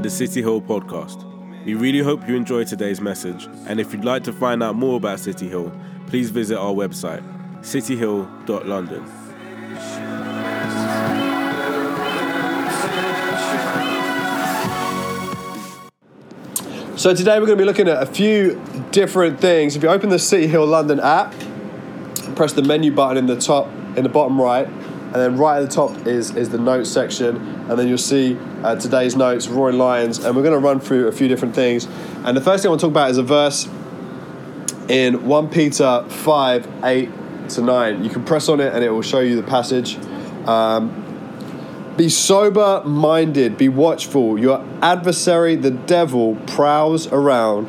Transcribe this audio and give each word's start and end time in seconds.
the 0.00 0.10
City 0.10 0.40
Hill 0.40 0.60
podcast. 0.62 1.26
We 1.64 1.74
really 1.74 1.98
hope 1.98 2.26
you 2.26 2.34
enjoy 2.34 2.64
today's 2.64 3.00
message, 3.00 3.48
and 3.66 3.78
if 3.78 3.92
you'd 3.92 4.04
like 4.04 4.24
to 4.24 4.32
find 4.32 4.62
out 4.62 4.74
more 4.74 4.96
about 4.96 5.20
City 5.20 5.48
Hill, 5.48 5.72
please 6.06 6.30
visit 6.30 6.58
our 6.58 6.72
website, 6.72 7.22
cityhill.london. 7.60 9.06
So 16.96 17.14
today 17.14 17.38
we're 17.38 17.46
going 17.46 17.58
to 17.58 17.62
be 17.62 17.66
looking 17.66 17.88
at 17.88 18.02
a 18.02 18.06
few 18.06 18.60
different 18.90 19.40
things. 19.40 19.76
If 19.76 19.82
you 19.82 19.88
open 19.88 20.08
the 20.08 20.18
City 20.18 20.46
Hill 20.46 20.66
London 20.66 21.00
app, 21.00 21.34
press 22.36 22.52
the 22.52 22.62
menu 22.62 22.92
button 22.92 23.16
in 23.16 23.26
the 23.26 23.38
top, 23.38 23.68
in 23.96 24.02
the 24.02 24.08
bottom 24.08 24.40
right, 24.40 24.66
and 25.12 25.16
then 25.16 25.36
right 25.36 25.60
at 25.60 25.68
the 25.68 25.74
top 25.74 26.06
is, 26.06 26.36
is 26.36 26.50
the 26.50 26.58
notes 26.58 26.88
section, 26.88 27.36
and 27.36 27.76
then 27.76 27.88
you'll 27.88 27.98
see 27.98 28.38
uh, 28.62 28.76
today's 28.76 29.16
notes, 29.16 29.48
Roaring 29.48 29.76
Lions, 29.76 30.18
and 30.18 30.36
we're 30.36 30.44
going 30.44 30.54
to 30.54 30.64
run 30.64 30.78
through 30.78 31.08
a 31.08 31.12
few 31.12 31.26
different 31.26 31.52
things. 31.52 31.88
And 32.24 32.36
the 32.36 32.40
first 32.40 32.62
thing 32.62 32.68
I 32.68 32.70
want 32.70 32.80
to 32.80 32.86
talk 32.86 32.92
about 32.92 33.10
is 33.10 33.18
a 33.18 33.24
verse 33.24 33.68
in 34.88 35.26
1 35.26 35.48
Peter 35.50 36.04
5 36.08 36.84
8 36.84 37.08
to 37.48 37.60
9. 37.60 38.04
You 38.04 38.10
can 38.10 38.24
press 38.24 38.48
on 38.48 38.60
it 38.60 38.72
and 38.72 38.84
it 38.84 38.90
will 38.90 39.02
show 39.02 39.18
you 39.18 39.34
the 39.34 39.42
passage. 39.42 39.96
Um, 40.46 41.00
be 41.96 42.08
sober 42.08 42.82
minded, 42.84 43.58
be 43.58 43.68
watchful. 43.68 44.38
Your 44.38 44.64
adversary, 44.80 45.56
the 45.56 45.70
devil, 45.72 46.36
prowls 46.46 47.08
around 47.08 47.68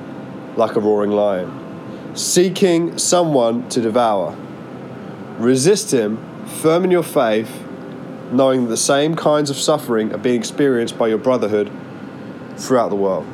like 0.58 0.76
a 0.76 0.80
roaring 0.80 1.12
lion, 1.12 2.16
seeking 2.16 2.98
someone 2.98 3.68
to 3.70 3.82
devour. 3.82 4.36
Resist 5.38 5.92
him, 5.92 6.18
firm 6.52 6.84
in 6.84 6.92
your 6.92 7.04
faith, 7.04 7.64
knowing 8.32 8.64
that 8.64 8.70
the 8.70 8.78
same 8.78 9.16
kinds 9.16 9.50
of 9.50 9.58
suffering 9.58 10.14
are 10.14 10.18
being 10.18 10.40
experienced 10.40 10.98
by 10.98 11.08
your 11.08 11.18
brotherhood 11.18 11.72
throughout 12.58 12.90
the 12.90 12.96
world. 12.96 13.28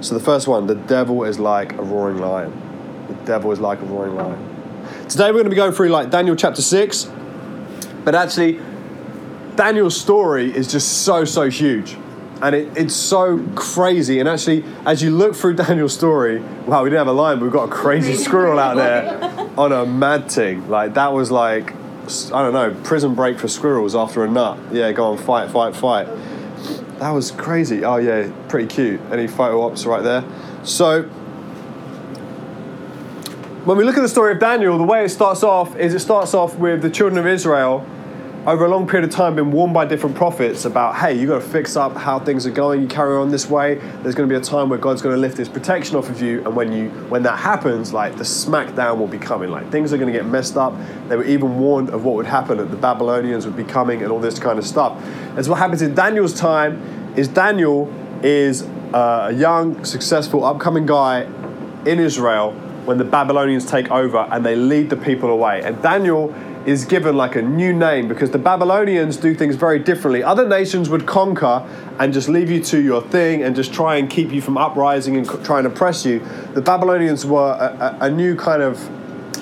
So, 0.00 0.14
the 0.14 0.24
first 0.24 0.48
one 0.48 0.66
the 0.66 0.74
devil 0.74 1.24
is 1.24 1.38
like 1.38 1.72
a 1.74 1.82
roaring 1.82 2.18
lion. 2.18 2.52
The 3.08 3.14
devil 3.24 3.52
is 3.52 3.60
like 3.60 3.80
a 3.80 3.84
roaring 3.84 4.16
lion. 4.16 4.48
Today, 5.08 5.26
we're 5.26 5.34
going 5.34 5.44
to 5.44 5.50
be 5.50 5.56
going 5.56 5.72
through 5.72 5.90
like 5.90 6.10
Daniel 6.10 6.34
chapter 6.34 6.62
6, 6.62 7.10
but 8.04 8.14
actually, 8.14 8.60
Daniel's 9.54 9.98
story 10.00 10.54
is 10.54 10.70
just 10.70 11.02
so, 11.02 11.24
so 11.24 11.48
huge. 11.48 11.96
And 12.40 12.56
it, 12.56 12.76
it's 12.76 12.96
so 12.96 13.46
crazy. 13.54 14.18
And 14.18 14.28
actually, 14.28 14.64
as 14.84 15.02
you 15.02 15.10
look 15.10 15.36
through 15.36 15.54
Daniel's 15.64 15.94
story, 15.94 16.40
wow, 16.66 16.82
we 16.82 16.90
didn't 16.90 16.98
have 16.98 17.06
a 17.06 17.12
lion, 17.12 17.38
but 17.38 17.44
we've 17.44 17.52
got 17.52 17.68
a 17.68 17.72
crazy 17.72 18.14
squirrel 18.14 18.58
out 18.58 18.76
there 18.76 19.50
on 19.56 19.72
a 19.72 19.86
mad 19.86 20.30
thing. 20.30 20.68
Like, 20.68 20.94
that 20.94 21.12
was 21.12 21.30
like, 21.30 21.72
I 22.32 22.42
don't 22.42 22.52
know, 22.52 22.74
prison 22.84 23.14
break 23.14 23.38
for 23.38 23.48
squirrels 23.48 23.94
after 23.94 24.24
a 24.24 24.28
nut. 24.30 24.58
Yeah, 24.72 24.92
go 24.92 25.12
on, 25.12 25.18
fight, 25.18 25.50
fight, 25.50 25.74
fight. 25.74 26.06
That 26.98 27.10
was 27.10 27.30
crazy. 27.30 27.84
Oh, 27.84 27.96
yeah, 27.96 28.30
pretty 28.48 28.68
cute. 28.68 29.00
Any 29.10 29.26
photo 29.26 29.62
ops 29.62 29.84
right 29.86 30.02
there. 30.02 30.24
So, 30.62 31.02
when 33.64 33.76
we 33.76 33.84
look 33.84 33.96
at 33.96 34.02
the 34.02 34.08
story 34.08 34.32
of 34.32 34.38
Daniel, 34.38 34.78
the 34.78 34.84
way 34.84 35.04
it 35.04 35.08
starts 35.08 35.42
off 35.42 35.76
is 35.76 35.94
it 35.94 36.00
starts 36.00 36.34
off 36.34 36.56
with 36.56 36.82
the 36.82 36.90
children 36.90 37.18
of 37.18 37.26
Israel 37.26 37.86
over 38.44 38.64
a 38.64 38.68
long 38.68 38.88
period 38.88 39.08
of 39.08 39.14
time 39.14 39.36
been 39.36 39.52
warned 39.52 39.72
by 39.72 39.84
different 39.84 40.16
prophets 40.16 40.64
about 40.64 40.96
hey 40.96 41.16
you've 41.16 41.28
got 41.28 41.40
to 41.40 41.48
fix 41.48 41.76
up 41.76 41.96
how 41.96 42.18
things 42.18 42.44
are 42.44 42.50
going 42.50 42.82
you 42.82 42.88
carry 42.88 43.16
on 43.16 43.30
this 43.30 43.48
way. 43.48 43.76
There's 44.02 44.16
going 44.16 44.28
to 44.28 44.32
be 44.32 44.34
a 44.34 44.40
time 44.40 44.68
where 44.68 44.80
god's 44.80 45.00
going 45.00 45.14
to 45.14 45.20
lift 45.20 45.36
his 45.36 45.48
protection 45.48 45.94
off 45.94 46.08
of 46.08 46.20
you 46.20 46.44
and 46.44 46.56
when 46.56 46.72
you 46.72 46.90
when 47.08 47.22
that 47.22 47.38
happens 47.38 47.92
like 47.92 48.16
the 48.16 48.24
smackdown 48.24 48.98
will 48.98 49.06
be 49.06 49.18
coming. 49.18 49.50
Like 49.50 49.70
things 49.70 49.92
are 49.92 49.96
going 49.96 50.12
to 50.12 50.18
get 50.18 50.26
messed 50.26 50.56
up. 50.56 50.74
They 51.08 51.14
were 51.14 51.24
even 51.24 51.58
warned 51.60 51.90
of 51.90 52.04
what 52.04 52.16
would 52.16 52.26
happen 52.26 52.58
that 52.58 52.72
the 52.72 52.76
babylonians 52.76 53.46
would 53.46 53.56
be 53.56 53.62
coming 53.62 54.02
and 54.02 54.10
all 54.10 54.18
this 54.18 54.40
kind 54.40 54.58
of 54.58 54.66
stuff. 54.66 55.00
And 55.36 55.44
so 55.44 55.52
what 55.52 55.60
happens 55.60 55.80
in 55.80 55.94
daniel's 55.94 56.34
time 56.34 57.14
is 57.16 57.28
daniel 57.28 57.92
is 58.24 58.62
uh, 58.92 59.28
a 59.30 59.32
young 59.32 59.84
successful 59.84 60.44
upcoming 60.44 60.86
guy 60.86 61.22
in 61.86 62.00
israel 62.00 62.52
when 62.86 62.98
the 62.98 63.04
babylonians 63.04 63.64
take 63.64 63.88
over 63.92 64.18
and 64.18 64.44
they 64.44 64.56
lead 64.56 64.90
the 64.90 64.96
people 64.96 65.30
away. 65.30 65.62
And 65.62 65.80
daniel 65.80 66.34
is 66.66 66.84
given 66.84 67.16
like 67.16 67.36
a 67.36 67.42
new 67.42 67.72
name 67.72 68.08
because 68.08 68.30
the 68.30 68.38
Babylonians 68.38 69.16
do 69.16 69.34
things 69.34 69.56
very 69.56 69.78
differently. 69.78 70.22
Other 70.22 70.48
nations 70.48 70.88
would 70.88 71.06
conquer 71.06 71.66
and 71.98 72.12
just 72.12 72.28
leave 72.28 72.50
you 72.50 72.62
to 72.64 72.80
your 72.80 73.02
thing 73.02 73.42
and 73.42 73.56
just 73.56 73.72
try 73.72 73.96
and 73.96 74.08
keep 74.08 74.30
you 74.30 74.40
from 74.40 74.56
uprising 74.56 75.16
and 75.16 75.26
try 75.44 75.58
and 75.58 75.66
oppress 75.66 76.04
you. 76.04 76.20
The 76.54 76.62
Babylonians 76.62 77.26
were 77.26 77.52
a, 77.52 77.98
a, 78.00 78.06
a 78.06 78.10
new 78.10 78.36
kind 78.36 78.62
of 78.62 78.78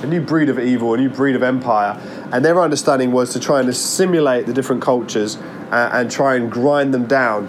a 0.03 0.06
new 0.06 0.20
breed 0.22 0.48
of 0.48 0.59
evil, 0.59 0.94
a 0.94 0.97
new 0.97 1.10
breed 1.10 1.36
of 1.36 1.42
empire, 1.42 2.00
and 2.32 2.42
their 2.42 2.59
understanding 2.60 3.12
was 3.12 3.34
to 3.34 3.41
try 3.41 3.60
and 3.60 3.69
assimilate 3.69 4.47
the 4.47 4.53
different 4.54 4.80
cultures 4.80 5.36
uh, 5.36 5.91
and 5.92 6.10
try 6.10 6.36
and 6.36 6.50
grind 6.50 6.94
them 6.94 7.06
down. 7.06 7.47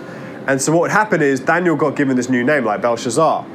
And 0.47 0.61
so 0.61 0.73
what 0.73 0.81
would 0.81 0.91
happen 0.91 1.21
is 1.21 1.39
Daniel 1.39 1.77
got 1.77 1.95
given 1.95 2.17
this 2.17 2.27
new 2.27 2.43
name, 2.43 2.65
like 2.65 2.81
Belshazzar. 2.81 3.45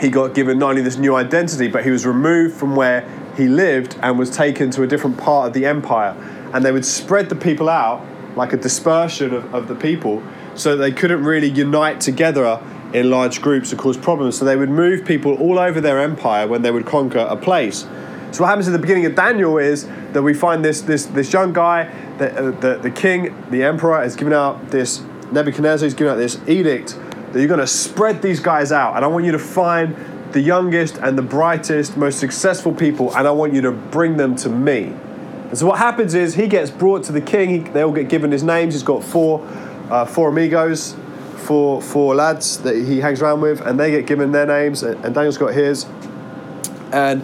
He 0.00 0.08
got 0.08 0.34
given 0.34 0.58
not 0.58 0.70
only 0.70 0.82
this 0.82 0.96
new 0.96 1.14
identity, 1.14 1.68
but 1.68 1.84
he 1.84 1.90
was 1.90 2.04
removed 2.04 2.56
from 2.56 2.74
where 2.74 3.08
he 3.36 3.48
lived 3.48 3.96
and 4.02 4.18
was 4.18 4.30
taken 4.30 4.70
to 4.72 4.82
a 4.82 4.86
different 4.86 5.18
part 5.18 5.48
of 5.48 5.54
the 5.54 5.66
empire. 5.66 6.16
And 6.52 6.64
they 6.64 6.72
would 6.72 6.84
spread 6.84 7.28
the 7.28 7.36
people 7.36 7.68
out 7.68 8.04
like 8.36 8.52
a 8.52 8.56
dispersion 8.56 9.34
of, 9.34 9.54
of 9.54 9.68
the 9.68 9.74
people 9.74 10.22
so 10.54 10.76
they 10.76 10.92
couldn't 10.92 11.24
really 11.24 11.48
unite 11.48 12.00
together 12.00 12.60
in 12.92 13.10
large 13.10 13.40
groups 13.40 13.70
to 13.70 13.76
cause 13.76 13.96
problems. 13.96 14.38
So 14.38 14.44
they 14.44 14.56
would 14.56 14.70
move 14.70 15.04
people 15.04 15.34
all 15.34 15.58
over 15.58 15.80
their 15.80 15.98
empire 16.00 16.46
when 16.46 16.62
they 16.62 16.70
would 16.70 16.86
conquer 16.86 17.18
a 17.18 17.36
place. 17.36 17.86
So 18.32 18.42
what 18.42 18.48
happens 18.48 18.66
at 18.66 18.72
the 18.72 18.78
beginning 18.78 19.06
of 19.06 19.14
Daniel 19.14 19.58
is 19.58 19.86
that 20.12 20.22
we 20.22 20.32
find 20.32 20.64
this 20.64 20.80
this 20.80 21.04
this 21.06 21.32
young 21.32 21.52
guy, 21.52 21.92
the, 22.16 22.32
uh, 22.32 22.50
the, 22.60 22.78
the 22.78 22.90
king, 22.90 23.34
the 23.50 23.62
emperor, 23.62 24.00
has 24.02 24.16
given 24.16 24.32
out 24.32 24.70
this 24.70 25.02
Nebuchadnezzar 25.32 25.86
has 25.86 25.94
given 25.94 26.12
out 26.12 26.16
this 26.16 26.38
edict 26.46 26.98
that 27.32 27.38
you're 27.38 27.48
going 27.48 27.60
to 27.60 27.66
spread 27.66 28.22
these 28.22 28.40
guys 28.40 28.72
out, 28.72 28.96
and 28.96 29.04
I 29.04 29.08
want 29.08 29.24
you 29.24 29.32
to 29.32 29.38
find 29.38 29.94
the 30.32 30.40
youngest 30.40 30.98
and 30.98 31.16
the 31.16 31.22
brightest, 31.22 31.96
most 31.96 32.18
successful 32.18 32.72
people, 32.72 33.14
and 33.16 33.26
I 33.26 33.30
want 33.30 33.52
you 33.54 33.60
to 33.62 33.72
bring 33.72 34.16
them 34.16 34.36
to 34.36 34.48
me. 34.48 34.92
And 35.48 35.58
so 35.58 35.66
what 35.66 35.78
happens 35.78 36.14
is 36.14 36.34
he 36.34 36.46
gets 36.46 36.70
brought 36.70 37.04
to 37.04 37.12
the 37.12 37.20
king. 37.20 37.50
He, 37.50 37.58
they 37.58 37.82
all 37.82 37.92
get 37.92 38.08
given 38.08 38.32
his 38.32 38.42
names. 38.42 38.74
He's 38.74 38.82
got 38.82 39.04
four, 39.04 39.46
uh, 39.90 40.06
four 40.06 40.30
amigos, 40.30 40.96
four 41.36 41.82
four 41.82 42.14
lads 42.14 42.58
that 42.62 42.74
he 42.74 43.00
hangs 43.00 43.20
around 43.20 43.42
with, 43.42 43.60
and 43.60 43.78
they 43.78 43.90
get 43.90 44.06
given 44.06 44.32
their 44.32 44.46
names. 44.46 44.82
And 44.82 45.14
Daniel's 45.14 45.38
got 45.38 45.52
his, 45.52 45.86
and 46.92 47.22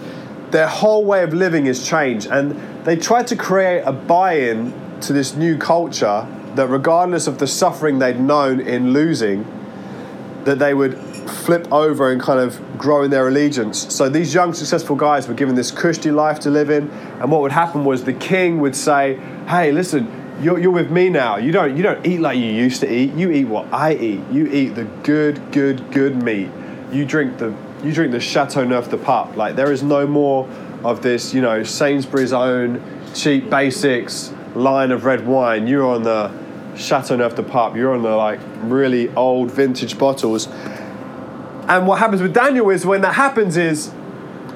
their 0.50 0.66
whole 0.68 1.04
way 1.04 1.22
of 1.22 1.32
living 1.32 1.66
is 1.66 1.86
changed. 1.86 2.26
And 2.26 2.84
they 2.84 2.96
try 2.96 3.22
to 3.22 3.36
create 3.36 3.82
a 3.82 3.92
buy-in 3.92 4.72
to 5.00 5.12
this 5.12 5.34
new 5.34 5.56
culture 5.56 6.26
that, 6.54 6.68
regardless 6.68 7.26
of 7.26 7.38
the 7.38 7.46
suffering 7.46 7.98
they'd 7.98 8.20
known 8.20 8.60
in 8.60 8.92
losing, 8.92 9.46
that 10.44 10.58
they 10.58 10.74
would 10.74 10.98
flip 11.28 11.70
over 11.72 12.10
and 12.10 12.20
kind 12.20 12.40
of 12.40 12.60
grow 12.78 13.02
in 13.02 13.10
their 13.10 13.28
allegiance. 13.28 13.94
So 13.94 14.08
these 14.08 14.34
young 14.34 14.54
successful 14.54 14.96
guys 14.96 15.28
were 15.28 15.34
given 15.34 15.54
this 15.54 15.70
cushy 15.70 16.10
life 16.10 16.40
to 16.40 16.50
live 16.50 16.70
in, 16.70 16.88
and 17.20 17.30
what 17.30 17.42
would 17.42 17.52
happen 17.52 17.84
was 17.84 18.04
the 18.04 18.12
king 18.12 18.60
would 18.60 18.76
say, 18.76 19.16
"Hey, 19.46 19.72
listen." 19.72 20.14
You're, 20.40 20.60
you're 20.60 20.70
with 20.70 20.88
me 20.88 21.08
now. 21.08 21.36
You 21.36 21.50
don't 21.50 21.76
you 21.76 21.82
don't 21.82 22.06
eat 22.06 22.20
like 22.20 22.38
you 22.38 22.44
used 22.44 22.80
to 22.82 22.92
eat. 22.92 23.12
You 23.14 23.32
eat 23.32 23.46
what 23.46 23.66
I 23.72 23.94
eat. 23.94 24.20
You 24.30 24.46
eat 24.46 24.76
the 24.76 24.84
good, 25.02 25.50
good, 25.50 25.90
good 25.90 26.22
meat. 26.22 26.48
You 26.92 27.04
drink 27.04 27.38
the 27.38 27.52
you 27.82 27.92
drink 27.92 28.12
the 28.12 28.18
Châteauneuf-du-Pape. 28.18 29.36
Like 29.36 29.56
there 29.56 29.72
is 29.72 29.82
no 29.82 30.06
more 30.06 30.48
of 30.84 31.02
this, 31.02 31.34
you 31.34 31.40
know, 31.40 31.62
Sainsbury's 31.62 32.32
own 32.32 32.82
cheap 33.14 33.50
basics 33.50 34.32
line 34.54 34.90
of 34.90 35.04
red 35.04 35.26
wine. 35.26 35.66
You're 35.66 35.86
on 35.86 36.02
the 36.02 36.30
Châteauneuf-du-Pape. 36.74 37.76
You're 37.76 37.94
on 37.94 38.02
the 38.02 38.16
like 38.16 38.40
really 38.62 39.12
old 39.14 39.50
vintage 39.50 39.98
bottles. 39.98 40.48
And 41.68 41.86
what 41.86 41.98
happens 41.98 42.22
with 42.22 42.32
Daniel 42.32 42.70
is 42.70 42.86
when 42.86 43.02
that 43.02 43.14
happens 43.14 43.56
is 43.56 43.92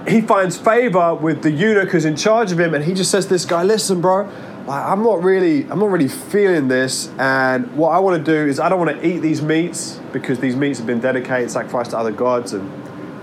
he 0.09 0.21
finds 0.21 0.57
favor 0.57 1.15
with 1.15 1.43
the 1.43 1.51
eunuch 1.51 1.91
who's 1.91 2.07
in 2.07 2.17
charge 2.17 2.51
of 2.53 2.59
him, 2.59 2.75
and 2.75 2.85
he 2.85 2.95
just 2.95 3.11
says 3.11 3.29
this 3.29 3.45
guy, 3.45 3.63
"Listen, 3.63 4.01
bro, 4.01 4.29
like, 4.67 4.85
I'm 4.85 5.03
not 5.03 5.23
really, 5.23 5.67
I'm 5.71 5.79
not 5.79 5.91
really 5.91 6.09
feeling 6.09 6.69
this, 6.69 7.11
and 7.19 7.71
what 7.77 7.91
I 7.91 7.99
want 7.99 8.25
to 8.25 8.33
do 8.33 8.49
is 8.49 8.59
I 8.59 8.69
don't 8.69 8.81
want 8.81 8.99
to 8.99 9.07
eat 9.07 9.19
these 9.19 9.43
meats 9.43 10.01
because 10.13 10.39
these 10.41 10.57
meats 10.57 10.79
have 10.79 10.87
been 10.87 11.01
dedicated, 11.01 11.51
sacrificed 11.51 11.91
to 11.91 11.99
other 11.99 12.13
gods, 12.13 12.55
and 12.55 12.71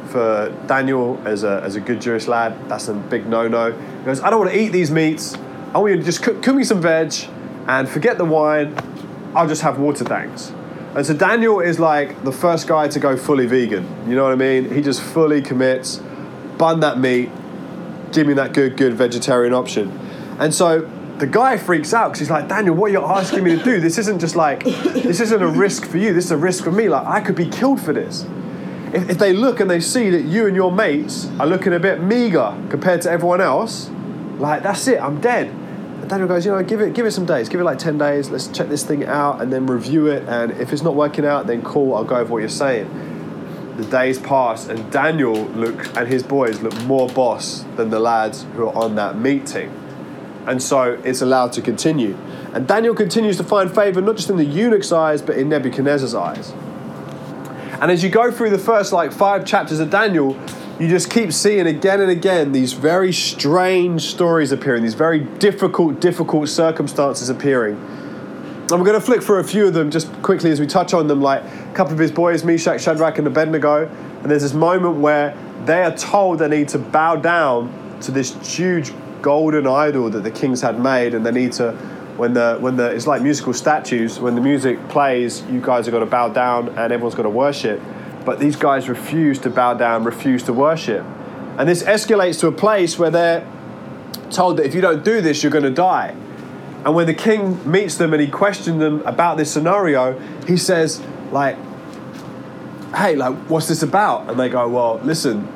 for 0.09 0.55
Daniel 0.67 1.19
as 1.25 1.43
a 1.43 1.61
as 1.63 1.75
a 1.75 1.81
good 1.81 1.99
Jewish 1.99 2.27
lad, 2.27 2.53
that's 2.69 2.87
a 2.87 2.93
big 2.93 3.27
no-no. 3.27 3.71
He 3.71 4.05
goes, 4.05 4.21
I 4.21 4.29
don't 4.29 4.39
want 4.39 4.51
to 4.51 4.59
eat 4.59 4.71
these 4.71 4.91
meats. 4.91 5.35
I 5.73 5.79
want 5.79 5.91
you 5.93 5.97
to 5.97 6.03
just 6.03 6.23
cook, 6.23 6.41
cook 6.43 6.55
me 6.55 6.63
some 6.63 6.81
veg, 6.81 7.13
and 7.67 7.89
forget 7.89 8.17
the 8.17 8.25
wine. 8.25 8.75
I'll 9.35 9.47
just 9.47 9.63
have 9.63 9.79
water, 9.79 10.05
thanks." 10.05 10.51
And 10.95 11.05
so 11.05 11.13
Daniel 11.13 11.59
is 11.59 11.79
like 11.79 12.23
the 12.23 12.31
first 12.31 12.67
guy 12.67 12.87
to 12.87 12.99
go 12.99 13.15
fully 13.15 13.45
vegan. 13.45 13.85
You 14.09 14.15
know 14.15 14.23
what 14.23 14.33
I 14.33 14.35
mean? 14.35 14.73
He 14.73 14.81
just 14.81 15.01
fully 15.01 15.41
commits, 15.41 16.01
bun 16.57 16.79
that 16.79 16.99
meat, 16.99 17.29
give 18.11 18.25
me 18.25 18.33
that 18.33 18.53
good, 18.53 18.75
good 18.75 18.95
vegetarian 18.95 19.53
option. 19.53 19.91
And 20.39 20.53
so 20.53 20.89
the 21.19 21.27
guy 21.27 21.57
freaks 21.57 21.93
out 21.93 22.09
because 22.09 22.19
he's 22.19 22.29
like, 22.29 22.47
Daniel, 22.47 22.75
what 22.75 22.91
you're 22.91 23.05
asking 23.05 23.43
me 23.43 23.57
to 23.57 23.63
do? 23.63 23.79
This 23.79 23.97
isn't 23.97 24.19
just 24.19 24.35
like, 24.35 24.63
this 24.63 25.19
isn't 25.19 25.41
a 25.41 25.47
risk 25.47 25.85
for 25.85 25.97
you. 25.97 26.13
This 26.13 26.25
is 26.25 26.31
a 26.31 26.37
risk 26.37 26.63
for 26.63 26.71
me. 26.71 26.89
Like, 26.89 27.05
I 27.05 27.21
could 27.21 27.35
be 27.35 27.47
killed 27.47 27.81
for 27.81 27.93
this. 27.93 28.25
If, 28.93 29.11
if 29.11 29.17
they 29.19 29.33
look 29.33 29.59
and 29.59 29.69
they 29.69 29.81
see 29.81 30.09
that 30.09 30.23
you 30.23 30.47
and 30.47 30.55
your 30.55 30.71
mates 30.71 31.29
are 31.39 31.45
looking 31.45 31.73
a 31.73 31.79
bit 31.79 32.01
meager 32.01 32.55
compared 32.69 33.01
to 33.03 33.11
everyone 33.11 33.41
else, 33.41 33.89
like, 34.37 34.63
that's 34.63 34.87
it, 34.87 34.99
I'm 34.99 35.21
dead. 35.21 35.53
Daniel 36.09 36.27
goes, 36.27 36.43
you 36.43 36.51
know, 36.51 36.63
give 36.63 36.81
it 36.81 36.95
give 36.95 37.05
it 37.05 37.11
some 37.11 37.27
days, 37.27 37.49
give 37.49 37.61
it 37.61 37.63
like 37.63 37.77
ten 37.77 37.99
days. 37.99 38.31
Let's 38.31 38.47
check 38.47 38.67
this 38.67 38.83
thing 38.83 39.05
out 39.05 39.41
and 39.41 39.53
then 39.53 39.67
review 39.67 40.07
it. 40.07 40.27
And 40.27 40.51
if 40.53 40.73
it's 40.73 40.81
not 40.81 40.95
working 40.95 41.23
out, 41.23 41.45
then 41.45 41.61
cool, 41.61 41.93
I'll 41.93 42.03
go 42.03 42.19
with 42.19 42.29
what 42.29 42.39
you're 42.39 42.49
saying. 42.49 43.75
The 43.77 43.85
days 43.85 44.17
pass, 44.17 44.67
and 44.67 44.91
Daniel 44.91 45.35
look 45.35 45.95
and 45.95 46.07
his 46.07 46.23
boys 46.23 46.61
look 46.61 46.75
more 46.81 47.07
boss 47.07 47.63
than 47.75 47.91
the 47.91 47.99
lads 47.99 48.45
who 48.55 48.67
are 48.67 48.75
on 48.75 48.95
that 48.95 49.17
meeting, 49.17 49.71
and 50.47 50.61
so 50.61 50.99
it's 51.05 51.21
allowed 51.21 51.53
to 51.53 51.61
continue. 51.61 52.17
And 52.53 52.67
Daniel 52.67 52.95
continues 52.95 53.37
to 53.37 53.43
find 53.43 53.73
favor 53.73 54.01
not 54.01 54.15
just 54.15 54.31
in 54.31 54.37
the 54.37 54.43
eunuch's 54.43 54.91
eyes, 54.91 55.21
but 55.21 55.37
in 55.37 55.47
Nebuchadnezzar's 55.47 56.15
eyes. 56.15 56.51
And 57.79 57.91
as 57.91 58.03
you 58.03 58.09
go 58.09 58.31
through 58.31 58.49
the 58.49 58.57
first 58.57 58.91
like 58.91 59.13
five 59.13 59.45
chapters 59.45 59.79
of 59.79 59.91
Daniel, 59.91 60.33
you 60.79 60.87
just 60.87 61.09
keep 61.09 61.33
seeing 61.33 61.67
again 61.67 61.99
and 61.99 62.09
again 62.09 62.53
these 62.53 62.71
very 62.71 63.11
strange 63.11 64.03
stories 64.03 64.53
appearing, 64.53 64.81
these 64.81 64.93
very 64.93 65.19
difficult, 65.19 65.99
difficult 65.99 66.47
circumstances 66.47 67.27
appearing. 67.27 67.75
And 67.75 68.71
we're 68.71 68.85
going 68.85 68.99
to 68.99 69.05
flick 69.05 69.21
through 69.21 69.39
a 69.39 69.43
few 69.43 69.67
of 69.67 69.73
them 69.73 69.91
just 69.91 70.09
quickly 70.21 70.51
as 70.51 70.59
we 70.59 70.67
touch 70.67 70.93
on 70.93 71.07
them, 71.07 71.21
like 71.21 71.43
a 71.43 71.73
couple 71.73 71.91
of 71.91 71.99
his 71.99 72.11
boys, 72.11 72.45
Meshach, 72.45 72.81
Shadrach, 72.81 73.17
and 73.17 73.27
Abednego. 73.27 73.87
And 73.87 74.31
there's 74.31 74.43
this 74.43 74.53
moment 74.53 74.97
where 74.97 75.35
they 75.65 75.83
are 75.83 75.95
told 75.97 76.39
they 76.39 76.47
need 76.47 76.69
to 76.69 76.79
bow 76.79 77.17
down 77.17 77.99
to 78.01 78.11
this 78.11 78.35
huge 78.55 78.93
golden 79.21 79.67
idol 79.67 80.09
that 80.11 80.21
the 80.21 80.31
kings 80.31 80.61
had 80.61 80.79
made, 80.79 81.13
and 81.13 81.25
they 81.25 81.31
need 81.31 81.51
to, 81.53 81.73
when 82.15 82.33
the 82.33 82.57
when 82.59 82.77
the 82.77 82.89
it's 82.91 83.07
like 83.07 83.21
musical 83.21 83.53
statues. 83.53 84.19
When 84.19 84.35
the 84.35 84.41
music 84.41 84.87
plays, 84.87 85.41
you 85.49 85.59
guys 85.59 85.87
are 85.87 85.91
going 85.91 86.05
to 86.05 86.09
bow 86.09 86.29
down, 86.29 86.69
and 86.69 86.93
everyone's 86.93 87.15
going 87.15 87.25
to 87.25 87.29
worship. 87.29 87.81
But 88.25 88.39
these 88.39 88.55
guys 88.55 88.89
refuse 88.89 89.39
to 89.39 89.49
bow 89.49 89.73
down, 89.73 90.03
refuse 90.03 90.43
to 90.43 90.53
worship, 90.53 91.05
and 91.57 91.67
this 91.67 91.83
escalates 91.83 92.39
to 92.39 92.47
a 92.47 92.51
place 92.51 92.97
where 92.97 93.09
they're 93.09 93.45
told 94.31 94.57
that 94.57 94.65
if 94.65 94.73
you 94.73 94.81
don't 94.81 95.03
do 95.03 95.19
this, 95.21 95.43
you're 95.43 95.51
going 95.51 95.63
to 95.63 95.69
die. 95.69 96.15
And 96.85 96.95
when 96.95 97.07
the 97.07 97.13
king 97.13 97.69
meets 97.69 97.97
them 97.97 98.13
and 98.13 98.21
he 98.21 98.29
questions 98.29 98.79
them 98.79 99.01
about 99.05 99.37
this 99.37 99.51
scenario, 99.51 100.17
he 100.47 100.55
says, 100.55 101.01
like, 101.31 101.57
hey, 102.95 103.15
like, 103.15 103.35
what's 103.49 103.67
this 103.67 103.83
about? 103.83 104.29
And 104.29 104.39
they 104.39 104.47
go, 104.47 104.69
well, 104.69 104.99
listen, 105.03 105.47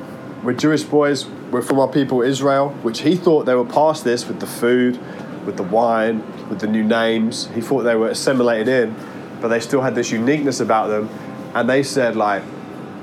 we're 0.42 0.52
Jewish 0.52 0.82
boys, 0.82 1.26
we're 1.50 1.62
from 1.62 1.78
our 1.78 1.88
people 1.88 2.20
Israel, 2.20 2.70
which 2.82 3.00
he 3.00 3.16
thought 3.16 3.46
they 3.46 3.54
were 3.54 3.64
past 3.64 4.04
this 4.04 4.28
with 4.28 4.40
the 4.40 4.46
food, 4.46 5.00
with 5.46 5.56
the 5.56 5.62
wine, 5.62 6.22
with 6.50 6.60
the 6.60 6.66
new 6.66 6.84
names. 6.84 7.48
He 7.54 7.62
thought 7.62 7.82
they 7.82 7.96
were 7.96 8.08
assimilated 8.08 8.68
in, 8.68 8.94
but 9.40 9.48
they 9.48 9.60
still 9.60 9.80
had 9.80 9.94
this 9.94 10.10
uniqueness 10.10 10.60
about 10.60 10.88
them. 10.88 11.08
And 11.54 11.70
they 11.70 11.82
said, 11.82 12.16
like, 12.16 12.42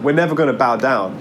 we're 0.03 0.13
never 0.13 0.35
going 0.35 0.51
to 0.51 0.57
bow 0.57 0.75
down. 0.75 1.17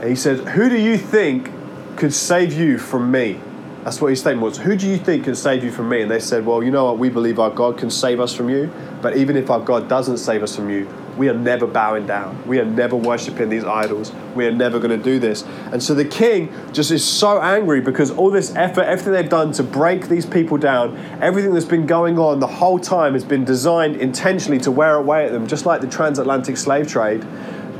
And 0.00 0.08
he 0.08 0.16
said, 0.16 0.40
who 0.48 0.68
do 0.68 0.78
you 0.78 0.96
think 0.96 1.50
could 1.96 2.14
save 2.14 2.52
you 2.52 2.78
from 2.78 3.10
me? 3.10 3.40
That's 3.84 3.98
what 3.98 4.08
his 4.08 4.20
statement 4.20 4.42
was. 4.42 4.58
Who 4.58 4.76
do 4.76 4.86
you 4.86 4.98
think 4.98 5.24
can 5.24 5.34
save 5.34 5.64
you 5.64 5.70
from 5.70 5.88
me? 5.88 6.02
And 6.02 6.10
they 6.10 6.20
said, 6.20 6.44
Well, 6.44 6.62
you 6.62 6.70
know 6.70 6.84
what? 6.84 6.98
We 6.98 7.08
believe 7.08 7.38
our 7.38 7.48
God 7.48 7.78
can 7.78 7.88
save 7.88 8.20
us 8.20 8.34
from 8.34 8.50
you. 8.50 8.70
But 9.00 9.16
even 9.16 9.38
if 9.38 9.48
our 9.48 9.60
God 9.60 9.88
doesn't 9.88 10.18
save 10.18 10.42
us 10.42 10.54
from 10.54 10.68
you, 10.68 10.86
we 11.16 11.30
are 11.30 11.34
never 11.34 11.66
bowing 11.66 12.06
down. 12.06 12.46
We 12.46 12.58
are 12.60 12.64
never 12.64 12.94
worshipping 12.94 13.48
these 13.48 13.64
idols. 13.64 14.12
We 14.34 14.46
are 14.46 14.52
never 14.52 14.78
going 14.78 14.96
to 14.96 15.02
do 15.02 15.18
this. 15.18 15.44
And 15.72 15.82
so 15.82 15.94
the 15.94 16.04
king 16.04 16.52
just 16.72 16.90
is 16.90 17.02
so 17.02 17.40
angry 17.40 17.80
because 17.80 18.10
all 18.10 18.30
this 18.30 18.54
effort, 18.54 18.82
everything 18.82 19.14
they've 19.14 19.28
done 19.28 19.52
to 19.52 19.62
break 19.62 20.08
these 20.08 20.26
people 20.26 20.58
down, 20.58 20.96
everything 21.22 21.54
that's 21.54 21.64
been 21.64 21.86
going 21.86 22.18
on 22.18 22.38
the 22.38 22.46
whole 22.46 22.78
time 22.78 23.14
has 23.14 23.24
been 23.24 23.44
designed 23.44 23.96
intentionally 23.96 24.60
to 24.60 24.70
wear 24.70 24.96
away 24.96 25.24
at 25.24 25.32
them, 25.32 25.46
just 25.46 25.64
like 25.64 25.80
the 25.80 25.88
transatlantic 25.88 26.58
slave 26.58 26.86
trade. 26.86 27.26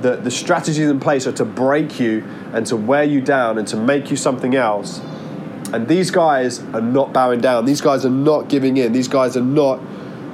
The, 0.02 0.17
the 0.17 0.31
strategies 0.31 0.88
in 0.88 0.99
place 0.99 1.26
are 1.26 1.32
to 1.32 1.44
break 1.44 2.00
you 2.00 2.25
and 2.52 2.67
to 2.67 2.76
wear 2.76 3.05
you 3.05 3.20
down 3.20 3.58
and 3.58 3.69
to 3.69 3.76
make 3.76 4.11
you 4.11 4.17
something 4.17 4.55
else. 4.55 5.00
And 5.73 5.87
these 5.87 6.11
guys 6.11 6.61
are 6.75 6.81
not 6.81 7.12
bowing 7.12 7.41
down. 7.41 7.64
These 7.64 7.81
guys 7.81 8.05
are 8.05 8.11
not 8.11 8.49
giving 8.49 8.76
in. 8.76 8.93
These 8.93 9.08
guys 9.08 9.37
are 9.37 9.43
not 9.43 9.81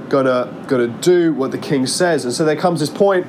gonna 0.09 0.65
gonna 0.69 0.87
do 0.87 1.33
what 1.35 1.51
the 1.51 1.59
king 1.59 1.87
says. 1.87 2.25
And 2.25 2.33
so 2.33 2.45
there 2.45 2.57
comes 2.57 2.81
this 2.81 2.91
point 2.91 3.27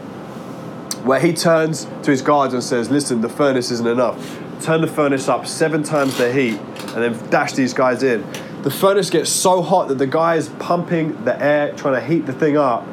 where 1.04 1.20
he 1.20 1.34
turns 1.34 1.86
to 2.04 2.12
his 2.12 2.22
guards 2.22 2.54
and 2.54 2.64
says, 2.64 2.90
"Listen, 2.90 3.22
the 3.22 3.30
furnace 3.30 3.72
isn't 3.72 3.88
enough. 3.88 4.40
Turn 4.62 4.82
the 4.82 4.88
furnace 4.88 5.28
up 5.28 5.48
seven 5.48 5.84
times 5.84 6.18
the 6.18 6.32
heat, 6.32 6.60
and 6.96 7.04
then 7.04 7.30
dash 7.30 7.54
these 7.54 7.74
guys 7.74 8.04
in." 8.04 8.24
The 8.64 8.72
furnace 8.72 9.10
gets 9.10 9.30
so 9.30 9.62
hot 9.62 9.88
that 9.88 9.98
the 9.98 10.08
guys 10.08 10.50
pumping 10.60 11.24
the 11.26 11.42
air, 11.42 11.74
trying 11.74 11.96
to 11.96 12.02
heat 12.02 12.26
the 12.26 12.34
thing 12.34 12.58
up, 12.58 12.86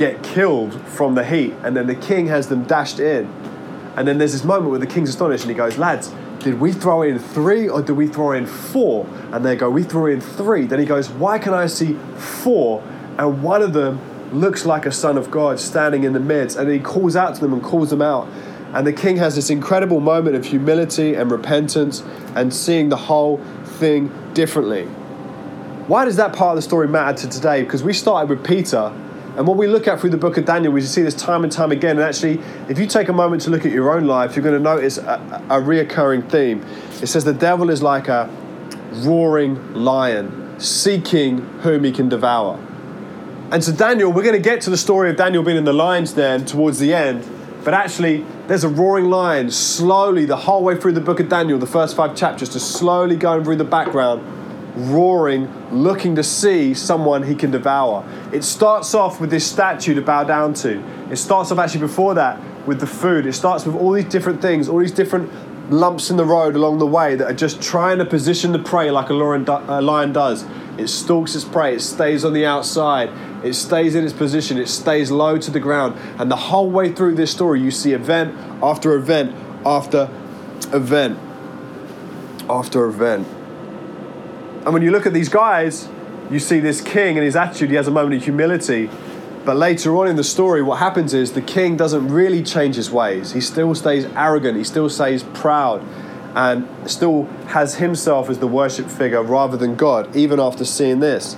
get 0.00 0.22
killed 0.22 0.74
from 0.88 1.14
the 1.14 1.22
heat, 1.22 1.52
and 1.62 1.76
then 1.76 1.86
the 1.86 1.94
king 1.94 2.26
has 2.26 2.48
them 2.48 2.64
dashed 2.64 2.98
in. 2.98 3.26
And 3.96 4.08
then 4.08 4.16
there's 4.16 4.32
this 4.32 4.44
moment 4.44 4.70
where 4.70 4.78
the 4.78 4.86
king's 4.86 5.10
astonished 5.10 5.44
and 5.44 5.50
he 5.50 5.56
goes, 5.56 5.76
Lads, 5.76 6.10
did 6.38 6.58
we 6.58 6.72
throw 6.72 7.02
in 7.02 7.18
three 7.18 7.68
or 7.68 7.82
did 7.82 7.92
we 7.92 8.06
throw 8.06 8.32
in 8.32 8.46
four? 8.46 9.06
And 9.30 9.44
they 9.44 9.56
go, 9.56 9.68
We 9.68 9.82
threw 9.82 10.06
in 10.06 10.22
three. 10.22 10.64
Then 10.64 10.78
he 10.78 10.86
goes, 10.86 11.10
Why 11.10 11.38
can 11.38 11.52
I 11.52 11.66
see 11.66 11.98
four? 12.16 12.82
And 13.18 13.42
one 13.42 13.60
of 13.60 13.74
them 13.74 14.00
looks 14.32 14.64
like 14.64 14.86
a 14.86 14.92
son 14.92 15.18
of 15.18 15.30
God 15.30 15.60
standing 15.60 16.04
in 16.04 16.14
the 16.14 16.20
midst. 16.20 16.56
And 16.56 16.70
he 16.70 16.78
calls 16.78 17.14
out 17.14 17.34
to 17.34 17.40
them 17.42 17.52
and 17.52 17.62
calls 17.62 17.90
them 17.90 18.00
out. 18.00 18.26
And 18.72 18.86
the 18.86 18.94
king 18.94 19.18
has 19.18 19.34
this 19.34 19.50
incredible 19.50 20.00
moment 20.00 20.34
of 20.34 20.46
humility 20.46 21.14
and 21.14 21.30
repentance 21.30 22.02
and 22.34 22.54
seeing 22.54 22.88
the 22.88 22.96
whole 22.96 23.36
thing 23.64 24.10
differently. 24.32 24.86
Why 25.88 26.06
does 26.06 26.16
that 26.16 26.32
part 26.32 26.52
of 26.52 26.56
the 26.56 26.62
story 26.62 26.88
matter 26.88 27.18
to 27.18 27.28
today? 27.28 27.62
Because 27.64 27.82
we 27.82 27.92
started 27.92 28.30
with 28.30 28.46
Peter 28.46 28.94
and 29.40 29.48
what 29.48 29.56
we 29.56 29.66
look 29.66 29.88
at 29.88 29.98
through 29.98 30.10
the 30.10 30.18
book 30.18 30.36
of 30.36 30.44
Daniel, 30.44 30.70
we 30.70 30.82
see 30.82 31.00
this 31.00 31.14
time 31.14 31.44
and 31.44 31.50
time 31.50 31.72
again. 31.72 31.92
And 31.92 32.00
actually, 32.00 32.42
if 32.68 32.78
you 32.78 32.86
take 32.86 33.08
a 33.08 33.12
moment 33.14 33.40
to 33.44 33.50
look 33.50 33.64
at 33.64 33.72
your 33.72 33.90
own 33.90 34.04
life, 34.04 34.36
you're 34.36 34.42
going 34.42 34.54
to 34.54 34.60
notice 34.60 34.98
a, 34.98 35.14
a 35.48 35.58
reoccurring 35.58 36.30
theme. 36.30 36.62
It 37.00 37.06
says 37.06 37.24
the 37.24 37.32
devil 37.32 37.70
is 37.70 37.82
like 37.82 38.08
a 38.08 38.28
roaring 38.96 39.72
lion, 39.72 40.60
seeking 40.60 41.38
whom 41.60 41.84
he 41.84 41.90
can 41.90 42.10
devour. 42.10 42.58
And 43.50 43.64
so, 43.64 43.72
Daniel, 43.72 44.12
we're 44.12 44.24
going 44.24 44.34
to 44.34 44.42
get 44.42 44.60
to 44.60 44.68
the 44.68 44.76
story 44.76 45.08
of 45.08 45.16
Daniel 45.16 45.42
being 45.42 45.56
in 45.56 45.64
the 45.64 45.72
lion's 45.72 46.12
den 46.12 46.44
towards 46.44 46.78
the 46.78 46.92
end. 46.92 47.26
But 47.64 47.72
actually, 47.72 48.26
there's 48.46 48.64
a 48.64 48.68
roaring 48.68 49.06
lion 49.06 49.50
slowly, 49.50 50.26
the 50.26 50.36
whole 50.36 50.62
way 50.62 50.76
through 50.76 50.92
the 50.92 51.00
book 51.00 51.18
of 51.18 51.30
Daniel, 51.30 51.58
the 51.58 51.66
first 51.66 51.96
five 51.96 52.14
chapters, 52.14 52.50
just 52.50 52.72
slowly 52.72 53.16
going 53.16 53.42
through 53.42 53.56
the 53.56 53.64
background, 53.64 54.20
roaring, 54.74 55.48
looking 55.70 56.16
to 56.16 56.22
see 56.22 56.74
someone 56.74 57.22
he 57.22 57.34
can 57.34 57.50
devour. 57.50 58.04
It 58.32 58.44
starts 58.44 58.94
off 58.94 59.20
with 59.20 59.30
this 59.30 59.46
statue 59.46 59.94
to 59.94 60.02
bow 60.02 60.24
down 60.24 60.54
to. 60.54 60.82
It 61.10 61.16
starts 61.16 61.50
off 61.50 61.58
actually 61.58 61.80
before 61.80 62.14
that 62.14 62.40
with 62.66 62.80
the 62.80 62.86
food. 62.86 63.26
It 63.26 63.32
starts 63.32 63.66
with 63.66 63.74
all 63.74 63.92
these 63.92 64.06
different 64.06 64.42
things, 64.42 64.68
all 64.68 64.78
these 64.78 64.92
different 64.92 65.30
lumps 65.72 66.10
in 66.10 66.16
the 66.16 66.24
road 66.24 66.56
along 66.56 66.78
the 66.78 66.86
way 66.86 67.14
that 67.14 67.30
are 67.30 67.34
just 67.34 67.62
trying 67.62 67.98
to 67.98 68.04
position 68.04 68.52
the 68.52 68.58
prey 68.58 68.90
like 68.90 69.08
a 69.08 69.14
lion 69.14 70.12
does. 70.12 70.44
It 70.78 70.88
stalks 70.88 71.34
its 71.34 71.44
prey, 71.44 71.74
it 71.74 71.80
stays 71.80 72.24
on 72.24 72.32
the 72.32 72.46
outside, 72.46 73.10
it 73.44 73.54
stays 73.54 73.94
in 73.94 74.04
its 74.04 74.12
position, 74.12 74.58
it 74.58 74.68
stays 74.68 75.10
low 75.10 75.38
to 75.38 75.50
the 75.50 75.60
ground. 75.60 75.96
And 76.18 76.30
the 76.30 76.36
whole 76.36 76.70
way 76.70 76.92
through 76.92 77.14
this 77.14 77.30
story, 77.30 77.60
you 77.60 77.70
see 77.70 77.92
event 77.92 78.34
after 78.62 78.94
event 78.94 79.34
after 79.64 80.08
event 80.72 81.18
after 82.48 82.86
event. 82.86 83.26
And 84.64 84.74
when 84.74 84.82
you 84.82 84.90
look 84.90 85.06
at 85.06 85.14
these 85.14 85.30
guys, 85.30 85.88
you 86.30 86.38
see 86.38 86.60
this 86.60 86.80
king 86.80 87.16
and 87.16 87.24
his 87.24 87.34
attitude, 87.34 87.70
he 87.70 87.76
has 87.76 87.88
a 87.88 87.90
moment 87.90 88.16
of 88.16 88.22
humility. 88.22 88.90
But 89.44 89.56
later 89.56 89.96
on 89.96 90.06
in 90.06 90.16
the 90.16 90.24
story, 90.24 90.62
what 90.62 90.78
happens 90.78 91.14
is 91.14 91.32
the 91.32 91.40
king 91.40 91.76
doesn't 91.76 92.08
really 92.08 92.42
change 92.42 92.76
his 92.76 92.90
ways. 92.90 93.32
He 93.32 93.40
still 93.40 93.74
stays 93.74 94.04
arrogant, 94.14 94.58
he 94.58 94.64
still 94.64 94.90
stays 94.90 95.22
proud, 95.22 95.82
and 96.34 96.68
still 96.88 97.24
has 97.48 97.76
himself 97.76 98.28
as 98.28 98.38
the 98.38 98.46
worship 98.46 98.88
figure 98.90 99.22
rather 99.22 99.56
than 99.56 99.76
God, 99.76 100.14
even 100.14 100.38
after 100.38 100.66
seeing 100.66 101.00
this. 101.00 101.36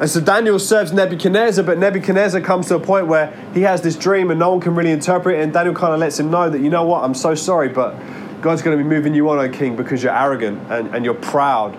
And 0.00 0.10
so 0.10 0.20
Daniel 0.20 0.58
serves 0.58 0.92
Nebuchadnezzar, 0.92 1.64
but 1.64 1.78
Nebuchadnezzar 1.78 2.40
comes 2.40 2.66
to 2.68 2.74
a 2.74 2.80
point 2.80 3.06
where 3.06 3.32
he 3.54 3.62
has 3.62 3.82
this 3.82 3.94
dream 3.94 4.32
and 4.32 4.40
no 4.40 4.50
one 4.50 4.60
can 4.60 4.74
really 4.74 4.90
interpret 4.90 5.38
it. 5.38 5.42
And 5.44 5.52
Daniel 5.52 5.76
kind 5.76 5.94
of 5.94 6.00
lets 6.00 6.18
him 6.18 6.28
know 6.28 6.50
that, 6.50 6.60
you 6.60 6.70
know 6.70 6.84
what, 6.84 7.04
I'm 7.04 7.14
so 7.14 7.36
sorry, 7.36 7.68
but 7.68 7.92
God's 8.40 8.62
going 8.62 8.76
to 8.76 8.82
be 8.82 8.88
moving 8.88 9.14
you 9.14 9.30
on, 9.30 9.38
O 9.38 9.48
king, 9.48 9.76
because 9.76 10.02
you're 10.02 10.16
arrogant 10.16 10.60
and, 10.72 10.92
and 10.92 11.04
you're 11.04 11.14
proud 11.14 11.78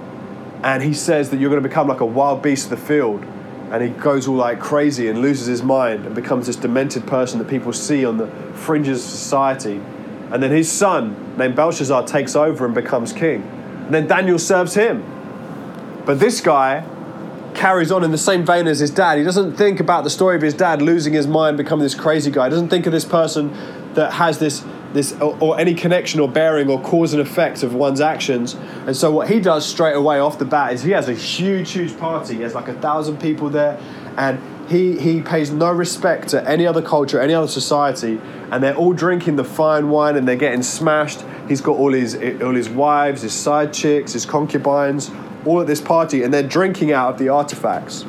and 0.63 0.81
he 0.81 0.93
says 0.93 1.29
that 1.29 1.39
you're 1.39 1.49
going 1.49 1.61
to 1.61 1.67
become 1.67 1.87
like 1.87 1.99
a 1.99 2.05
wild 2.05 2.41
beast 2.41 2.71
of 2.71 2.79
the 2.79 2.85
field. 2.85 3.23
And 3.71 3.83
he 3.83 3.89
goes 3.89 4.27
all 4.27 4.35
like 4.35 4.59
crazy 4.59 5.07
and 5.07 5.19
loses 5.19 5.47
his 5.47 5.63
mind 5.63 6.05
and 6.05 6.15
becomes 6.15 6.47
this 6.47 6.55
demented 6.55 7.05
person 7.07 7.39
that 7.39 7.47
people 7.47 7.73
see 7.73 8.05
on 8.05 8.17
the 8.17 8.27
fringes 8.53 9.03
of 9.03 9.09
society. 9.09 9.81
And 10.31 10.41
then 10.41 10.51
his 10.51 10.71
son 10.71 11.37
named 11.37 11.55
belshazzar 11.55 12.05
takes 12.05 12.35
over 12.35 12.65
and 12.65 12.73
becomes 12.73 13.11
king. 13.11 13.41
And 13.41 13.93
then 13.93 14.07
daniel 14.07 14.39
serves 14.39 14.75
him. 14.75 15.03
But 16.05 16.19
this 16.19 16.39
guy 16.39 16.85
carries 17.55 17.91
on 17.91 18.03
in 18.03 18.11
the 18.11 18.17
same 18.17 18.45
vein 18.45 18.67
as 18.67 18.79
his 18.79 18.91
dad. 18.91 19.17
He 19.17 19.23
doesn't 19.23 19.55
think 19.55 19.79
about 19.79 20.03
the 20.03 20.09
story 20.09 20.35
of 20.35 20.41
his 20.41 20.53
dad 20.53 20.81
losing 20.81 21.13
his 21.13 21.27
mind 21.27 21.57
becoming 21.57 21.83
this 21.83 21.95
crazy 21.95 22.31
guy. 22.31 22.45
He 22.45 22.49
doesn't 22.51 22.69
think 22.69 22.85
of 22.85 22.91
this 22.91 23.05
person 23.05 23.53
that 23.93 24.13
has 24.13 24.39
this 24.39 24.63
this 24.93 25.13
or, 25.13 25.37
or, 25.39 25.59
any 25.59 25.73
connection 25.73 26.19
or 26.19 26.29
bearing 26.29 26.69
or 26.69 26.79
cause 26.79 27.13
and 27.13 27.21
effect 27.21 27.63
of 27.63 27.73
one's 27.73 27.99
actions. 27.99 28.53
And 28.85 28.95
so 28.95 29.11
what 29.11 29.29
he 29.29 29.39
does 29.39 29.65
straight 29.65 29.95
away 29.95 30.19
off 30.19 30.37
the 30.37 30.45
bat 30.45 30.73
is 30.73 30.83
he 30.83 30.91
has 30.91 31.09
a 31.09 31.13
huge, 31.13 31.71
huge 31.71 31.97
party. 31.97 32.35
He 32.35 32.41
has 32.41 32.53
like 32.53 32.67
a 32.67 32.73
thousand 32.73 33.19
people 33.19 33.49
there, 33.49 33.79
and 34.17 34.39
he 34.69 34.99
he 34.99 35.21
pays 35.21 35.51
no 35.51 35.71
respect 35.71 36.29
to 36.29 36.47
any 36.47 36.65
other 36.65 36.81
culture, 36.81 37.19
any 37.19 37.33
other 37.33 37.47
society, 37.47 38.21
and 38.51 38.63
they're 38.63 38.75
all 38.75 38.93
drinking 38.93 39.35
the 39.35 39.43
fine 39.43 39.89
wine 39.89 40.15
and 40.15 40.27
they're 40.27 40.35
getting 40.35 40.63
smashed. 40.63 41.23
He's 41.47 41.61
got 41.61 41.77
all 41.77 41.91
his 41.91 42.15
all 42.15 42.55
his 42.55 42.69
wives, 42.69 43.23
his 43.23 43.33
side 43.33 43.73
chicks, 43.73 44.13
his 44.13 44.25
concubines, 44.25 45.11
all 45.45 45.59
at 45.59 45.67
this 45.67 45.81
party, 45.81 46.23
and 46.23 46.33
they're 46.33 46.47
drinking 46.47 46.91
out 46.91 47.09
of 47.13 47.19
the 47.19 47.29
artifacts. 47.29 48.05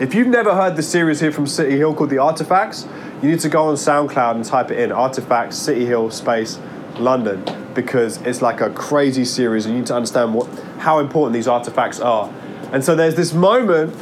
If 0.00 0.12
you've 0.12 0.26
never 0.26 0.54
heard 0.54 0.74
the 0.74 0.82
series 0.82 1.20
here 1.20 1.30
from 1.30 1.46
City 1.46 1.76
Hill 1.76 1.94
called 1.94 2.10
The 2.10 2.18
Artifacts, 2.18 2.84
you 3.22 3.30
need 3.30 3.40
to 3.40 3.48
go 3.48 3.68
on 3.68 3.74
SoundCloud 3.74 4.36
and 4.36 4.44
type 4.44 4.70
it 4.70 4.78
in 4.78 4.92
Artifacts 4.92 5.56
City 5.56 5.86
Hill 5.86 6.10
space 6.10 6.58
London 6.98 7.44
because 7.74 8.18
it's 8.22 8.40
like 8.40 8.60
a 8.60 8.70
crazy 8.70 9.24
series 9.24 9.66
and 9.66 9.74
you 9.74 9.80
need 9.80 9.86
to 9.86 9.94
understand 9.94 10.34
what 10.34 10.48
how 10.78 10.98
important 10.98 11.32
these 11.32 11.48
artifacts 11.48 12.00
are. 12.00 12.32
And 12.72 12.84
so 12.84 12.94
there's 12.94 13.14
this 13.14 13.32
moment 13.32 13.94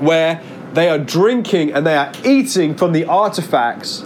where 0.00 0.42
they 0.72 0.88
are 0.88 0.98
drinking 0.98 1.72
and 1.72 1.86
they 1.86 1.96
are 1.96 2.12
eating 2.24 2.74
from 2.74 2.92
the 2.92 3.06
artifacts 3.06 4.02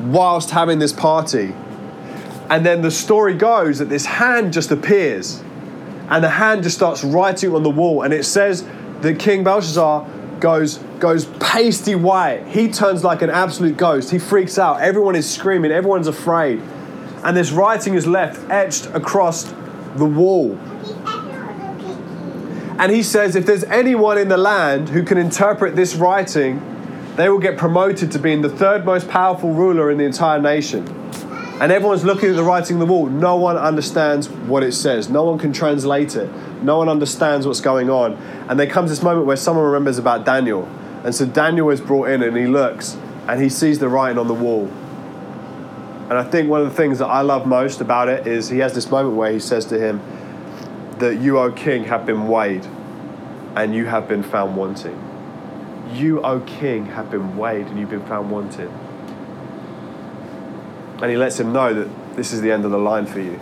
whilst 0.00 0.50
having 0.50 0.78
this 0.78 0.92
party. 0.92 1.54
And 2.50 2.66
then 2.66 2.82
the 2.82 2.90
story 2.90 3.34
goes 3.34 3.78
that 3.78 3.88
this 3.88 4.04
hand 4.04 4.52
just 4.52 4.70
appears 4.70 5.42
and 6.08 6.22
the 6.22 6.30
hand 6.30 6.62
just 6.62 6.76
starts 6.76 7.02
writing 7.02 7.54
on 7.54 7.62
the 7.62 7.70
wall 7.70 8.02
and 8.02 8.12
it 8.12 8.24
says 8.24 8.66
that 9.00 9.18
King 9.18 9.44
Belshazzar 9.44 10.06
goes 10.40 10.78
goes 11.04 11.26
pasty 11.38 11.94
white. 11.94 12.46
He 12.46 12.66
turns 12.66 13.04
like 13.04 13.20
an 13.20 13.28
absolute 13.28 13.76
ghost. 13.76 14.10
He 14.10 14.18
freaks 14.18 14.58
out. 14.58 14.80
Everyone 14.80 15.14
is 15.14 15.30
screaming. 15.30 15.70
Everyone's 15.70 16.06
afraid. 16.06 16.62
And 17.22 17.36
this 17.36 17.52
writing 17.52 17.92
is 17.92 18.06
left 18.06 18.50
etched 18.50 18.86
across 18.86 19.52
the 19.96 20.06
wall. 20.06 20.58
And 22.78 22.90
he 22.90 23.02
says 23.02 23.36
if 23.36 23.44
there's 23.44 23.64
anyone 23.64 24.16
in 24.16 24.28
the 24.28 24.38
land 24.38 24.88
who 24.88 25.02
can 25.02 25.18
interpret 25.18 25.76
this 25.76 25.94
writing, 25.94 26.62
they 27.16 27.28
will 27.28 27.38
get 27.38 27.58
promoted 27.58 28.10
to 28.12 28.18
being 28.18 28.40
the 28.40 28.48
third 28.48 28.86
most 28.86 29.06
powerful 29.06 29.52
ruler 29.52 29.90
in 29.90 29.98
the 29.98 30.04
entire 30.04 30.40
nation. 30.40 30.88
And 31.60 31.70
everyone's 31.70 32.02
looking 32.02 32.30
at 32.30 32.36
the 32.36 32.42
writing 32.42 32.76
on 32.76 32.80
the 32.80 32.86
wall. 32.86 33.10
No 33.10 33.36
one 33.36 33.58
understands 33.58 34.30
what 34.30 34.62
it 34.62 34.72
says. 34.72 35.10
No 35.10 35.24
one 35.24 35.38
can 35.38 35.52
translate 35.52 36.16
it. 36.16 36.32
No 36.62 36.78
one 36.78 36.88
understands 36.88 37.46
what's 37.46 37.60
going 37.60 37.90
on. 37.90 38.14
And 38.48 38.58
there 38.58 38.66
comes 38.66 38.88
this 38.88 39.02
moment 39.02 39.26
where 39.26 39.36
someone 39.36 39.66
remembers 39.66 39.98
about 39.98 40.24
Daniel. 40.24 40.66
And 41.04 41.14
so 41.14 41.26
Daniel 41.26 41.70
is 41.70 41.80
brought 41.80 42.08
in 42.08 42.22
and 42.22 42.36
he 42.36 42.46
looks 42.46 42.96
and 43.28 43.40
he 43.40 43.48
sees 43.48 43.78
the 43.78 43.88
writing 43.88 44.18
on 44.18 44.26
the 44.26 44.34
wall. 44.34 44.66
And 46.08 46.14
I 46.14 46.24
think 46.24 46.48
one 46.48 46.62
of 46.62 46.68
the 46.68 46.74
things 46.74 46.98
that 46.98 47.06
I 47.06 47.20
love 47.20 47.46
most 47.46 47.80
about 47.80 48.08
it 48.08 48.26
is 48.26 48.48
he 48.48 48.58
has 48.58 48.74
this 48.74 48.90
moment 48.90 49.16
where 49.16 49.30
he 49.30 49.38
says 49.38 49.66
to 49.66 49.78
him 49.78 50.00
that 50.98 51.20
you, 51.20 51.38
O 51.38 51.52
king, 51.52 51.84
have 51.84 52.06
been 52.06 52.28
weighed 52.28 52.66
and 53.54 53.74
you 53.74 53.86
have 53.86 54.08
been 54.08 54.22
found 54.22 54.56
wanting. 54.56 55.00
You, 55.92 56.22
O 56.22 56.40
king, 56.40 56.86
have 56.86 57.10
been 57.10 57.36
weighed 57.36 57.66
and 57.66 57.78
you've 57.78 57.90
been 57.90 58.06
found 58.06 58.30
wanting. 58.30 58.68
And 61.00 61.10
he 61.10 61.16
lets 61.16 61.38
him 61.38 61.52
know 61.52 61.74
that 61.74 62.16
this 62.16 62.32
is 62.32 62.40
the 62.40 62.50
end 62.50 62.64
of 62.64 62.70
the 62.70 62.78
line 62.78 63.06
for 63.06 63.20
you. 63.20 63.38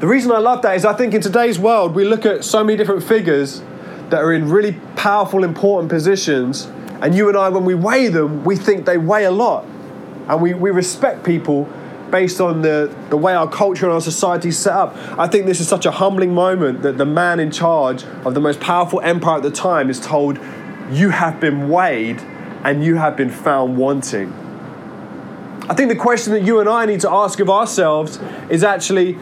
The 0.00 0.06
reason 0.06 0.30
I 0.30 0.38
love 0.38 0.62
that 0.62 0.76
is 0.76 0.84
I 0.84 0.92
think 0.92 1.14
in 1.14 1.20
today's 1.20 1.58
world 1.58 1.94
we 1.94 2.04
look 2.04 2.24
at 2.24 2.44
so 2.44 2.62
many 2.62 2.76
different 2.76 3.02
figures 3.02 3.62
that 4.10 4.22
are 4.22 4.32
in 4.32 4.48
really 4.48 4.72
powerful, 4.96 5.44
important 5.44 5.90
positions, 5.90 6.66
and 7.00 7.14
you 7.14 7.28
and 7.28 7.36
I, 7.36 7.48
when 7.48 7.64
we 7.64 7.74
weigh 7.74 8.08
them, 8.08 8.44
we 8.44 8.56
think 8.56 8.86
they 8.86 8.98
weigh 8.98 9.24
a 9.24 9.30
lot. 9.30 9.64
And 10.28 10.42
we, 10.42 10.52
we 10.54 10.70
respect 10.70 11.24
people 11.24 11.68
based 12.10 12.40
on 12.40 12.62
the, 12.62 12.94
the 13.10 13.16
way 13.16 13.34
our 13.34 13.48
culture 13.48 13.86
and 13.86 13.92
our 13.92 14.00
society 14.00 14.48
is 14.48 14.58
set 14.58 14.72
up. 14.72 14.96
I 15.18 15.28
think 15.28 15.46
this 15.46 15.60
is 15.60 15.68
such 15.68 15.86
a 15.86 15.90
humbling 15.90 16.34
moment 16.34 16.82
that 16.82 16.98
the 16.98 17.06
man 17.06 17.38
in 17.38 17.50
charge 17.50 18.04
of 18.24 18.34
the 18.34 18.40
most 18.40 18.60
powerful 18.60 19.00
empire 19.02 19.36
at 19.36 19.42
the 19.42 19.50
time 19.50 19.90
is 19.90 20.00
told, 20.00 20.38
You 20.90 21.10
have 21.10 21.38
been 21.38 21.68
weighed 21.68 22.20
and 22.64 22.82
you 22.84 22.96
have 22.96 23.16
been 23.16 23.30
found 23.30 23.76
wanting. 23.76 24.32
I 25.68 25.74
think 25.74 25.90
the 25.90 25.96
question 25.96 26.32
that 26.32 26.42
you 26.42 26.60
and 26.60 26.68
I 26.68 26.86
need 26.86 27.00
to 27.00 27.10
ask 27.10 27.40
of 27.40 27.50
ourselves 27.50 28.18
is 28.48 28.64
actually 28.64 29.18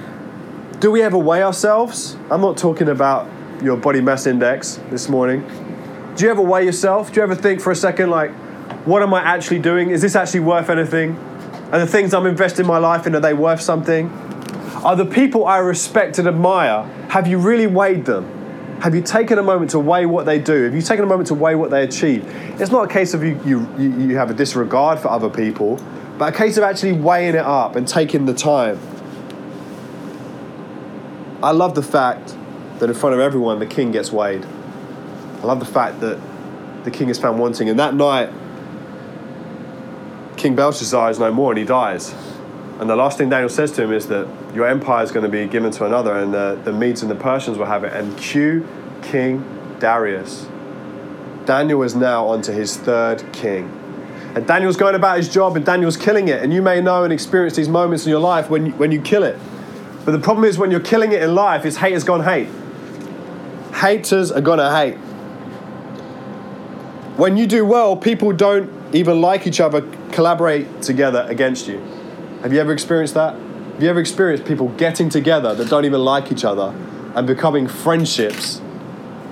do 0.78 0.90
we 0.90 1.02
ever 1.02 1.16
weigh 1.16 1.42
ourselves? 1.42 2.16
I'm 2.30 2.42
not 2.42 2.58
talking 2.58 2.88
about 2.88 3.26
your 3.62 3.76
body 3.76 4.00
mass 4.00 4.26
index 4.26 4.80
this 4.90 5.08
morning. 5.08 5.44
Do 6.16 6.24
you 6.24 6.30
ever 6.30 6.42
weigh 6.42 6.64
yourself? 6.64 7.12
Do 7.12 7.20
you 7.20 7.22
ever 7.22 7.34
think 7.34 7.60
for 7.60 7.70
a 7.70 7.76
second, 7.76 8.10
like, 8.10 8.30
what 8.86 9.02
am 9.02 9.12
I 9.12 9.20
actually 9.20 9.58
doing? 9.58 9.90
Is 9.90 10.02
this 10.02 10.16
actually 10.16 10.40
worth 10.40 10.70
anything? 10.70 11.16
Are 11.72 11.78
the 11.78 11.86
things 11.86 12.14
I'm 12.14 12.26
investing 12.26 12.66
my 12.66 12.78
life 12.78 13.06
in, 13.06 13.14
are 13.14 13.20
they 13.20 13.34
worth 13.34 13.60
something? 13.60 14.08
Are 14.84 14.94
the 14.94 15.04
people 15.04 15.46
I 15.46 15.58
respect 15.58 16.18
and 16.18 16.28
admire, 16.28 16.84
have 17.08 17.26
you 17.26 17.38
really 17.38 17.66
weighed 17.66 18.04
them? 18.04 18.32
Have 18.80 18.94
you 18.94 19.02
taken 19.02 19.38
a 19.38 19.42
moment 19.42 19.72
to 19.72 19.80
weigh 19.80 20.06
what 20.06 20.26
they 20.26 20.38
do? 20.38 20.64
Have 20.64 20.74
you 20.74 20.82
taken 20.82 21.04
a 21.04 21.08
moment 21.08 21.28
to 21.28 21.34
weigh 21.34 21.54
what 21.54 21.70
they 21.70 21.82
achieve? 21.82 22.24
It's 22.60 22.70
not 22.70 22.88
a 22.88 22.92
case 22.92 23.14
of 23.14 23.24
you, 23.24 23.40
you, 23.44 23.66
you 23.78 24.16
have 24.16 24.30
a 24.30 24.34
disregard 24.34 25.00
for 25.00 25.08
other 25.08 25.30
people, 25.30 25.80
but 26.18 26.34
a 26.34 26.36
case 26.36 26.56
of 26.56 26.62
actually 26.62 26.92
weighing 26.92 27.34
it 27.34 27.44
up 27.44 27.74
and 27.74 27.88
taking 27.88 28.26
the 28.26 28.34
time. 28.34 28.78
I 31.42 31.50
love 31.50 31.74
the 31.74 31.82
fact 31.82 32.35
that 32.78 32.88
in 32.88 32.94
front 32.94 33.14
of 33.14 33.20
everyone 33.20 33.58
the 33.58 33.66
king 33.66 33.92
gets 33.92 34.12
weighed. 34.12 34.44
I 34.44 35.46
love 35.46 35.60
the 35.60 35.66
fact 35.66 36.00
that 36.00 36.20
the 36.84 36.90
king 36.90 37.08
is 37.08 37.18
found 37.18 37.38
wanting. 37.38 37.68
And 37.68 37.78
that 37.78 37.94
night, 37.94 38.30
King 40.36 40.54
Belshazzar 40.54 41.10
is 41.10 41.18
no 41.18 41.32
more 41.32 41.52
and 41.52 41.58
he 41.58 41.64
dies. 41.64 42.14
And 42.78 42.90
the 42.90 42.96
last 42.96 43.16
thing 43.16 43.30
Daniel 43.30 43.48
says 43.48 43.72
to 43.72 43.82
him 43.82 43.92
is 43.92 44.06
that 44.08 44.28
your 44.54 44.66
empire 44.66 45.02
is 45.02 45.10
going 45.10 45.24
to 45.24 45.30
be 45.30 45.46
given 45.46 45.70
to 45.72 45.86
another, 45.86 46.16
and 46.16 46.32
the, 46.32 46.60
the 46.62 46.72
Medes 46.72 47.02
and 47.02 47.10
the 47.10 47.14
Persians 47.14 47.56
will 47.56 47.66
have 47.66 47.84
it. 47.84 47.92
And 47.92 48.16
cue 48.18 48.66
King 49.02 49.76
Darius. 49.78 50.46
Daniel 51.46 51.82
is 51.82 51.94
now 51.94 52.26
onto 52.26 52.52
his 52.52 52.76
third 52.76 53.32
king. 53.32 53.64
And 54.34 54.46
Daniel's 54.46 54.76
going 54.76 54.94
about 54.94 55.16
his 55.16 55.32
job, 55.32 55.56
and 55.56 55.64
Daniel's 55.64 55.96
killing 55.96 56.28
it. 56.28 56.42
And 56.42 56.52
you 56.52 56.60
may 56.60 56.82
know 56.82 57.04
and 57.04 57.12
experience 57.12 57.56
these 57.56 57.68
moments 57.68 58.04
in 58.04 58.10
your 58.10 58.20
life 58.20 58.50
when 58.50 58.66
you, 58.66 58.72
when 58.72 58.92
you 58.92 59.00
kill 59.00 59.22
it. 59.22 59.38
But 60.04 60.12
the 60.12 60.18
problem 60.18 60.44
is 60.44 60.58
when 60.58 60.70
you're 60.70 60.80
killing 60.80 61.12
it 61.12 61.22
in 61.22 61.34
life, 61.34 61.64
it's 61.64 61.78
hate 61.78 61.94
has 61.94 62.04
gone 62.04 62.24
hate. 62.24 62.48
Haters 63.76 64.32
are 64.32 64.40
gonna 64.40 64.74
hate. 64.74 64.96
When 67.16 67.36
you 67.36 67.46
do 67.46 67.64
well, 67.64 67.96
people 67.96 68.32
don't 68.32 68.70
even 68.94 69.20
like 69.20 69.46
each 69.46 69.60
other, 69.60 69.82
collaborate 70.12 70.82
together 70.82 71.26
against 71.28 71.68
you. 71.68 71.78
Have 72.42 72.52
you 72.52 72.60
ever 72.60 72.72
experienced 72.72 73.14
that? 73.14 73.34
Have 73.34 73.82
you 73.82 73.90
ever 73.90 74.00
experienced 74.00 74.46
people 74.46 74.68
getting 74.78 75.10
together 75.10 75.54
that 75.54 75.68
don't 75.68 75.84
even 75.84 76.00
like 76.00 76.32
each 76.32 76.44
other 76.44 76.74
and 77.14 77.26
becoming 77.26 77.66
friendships 77.66 78.62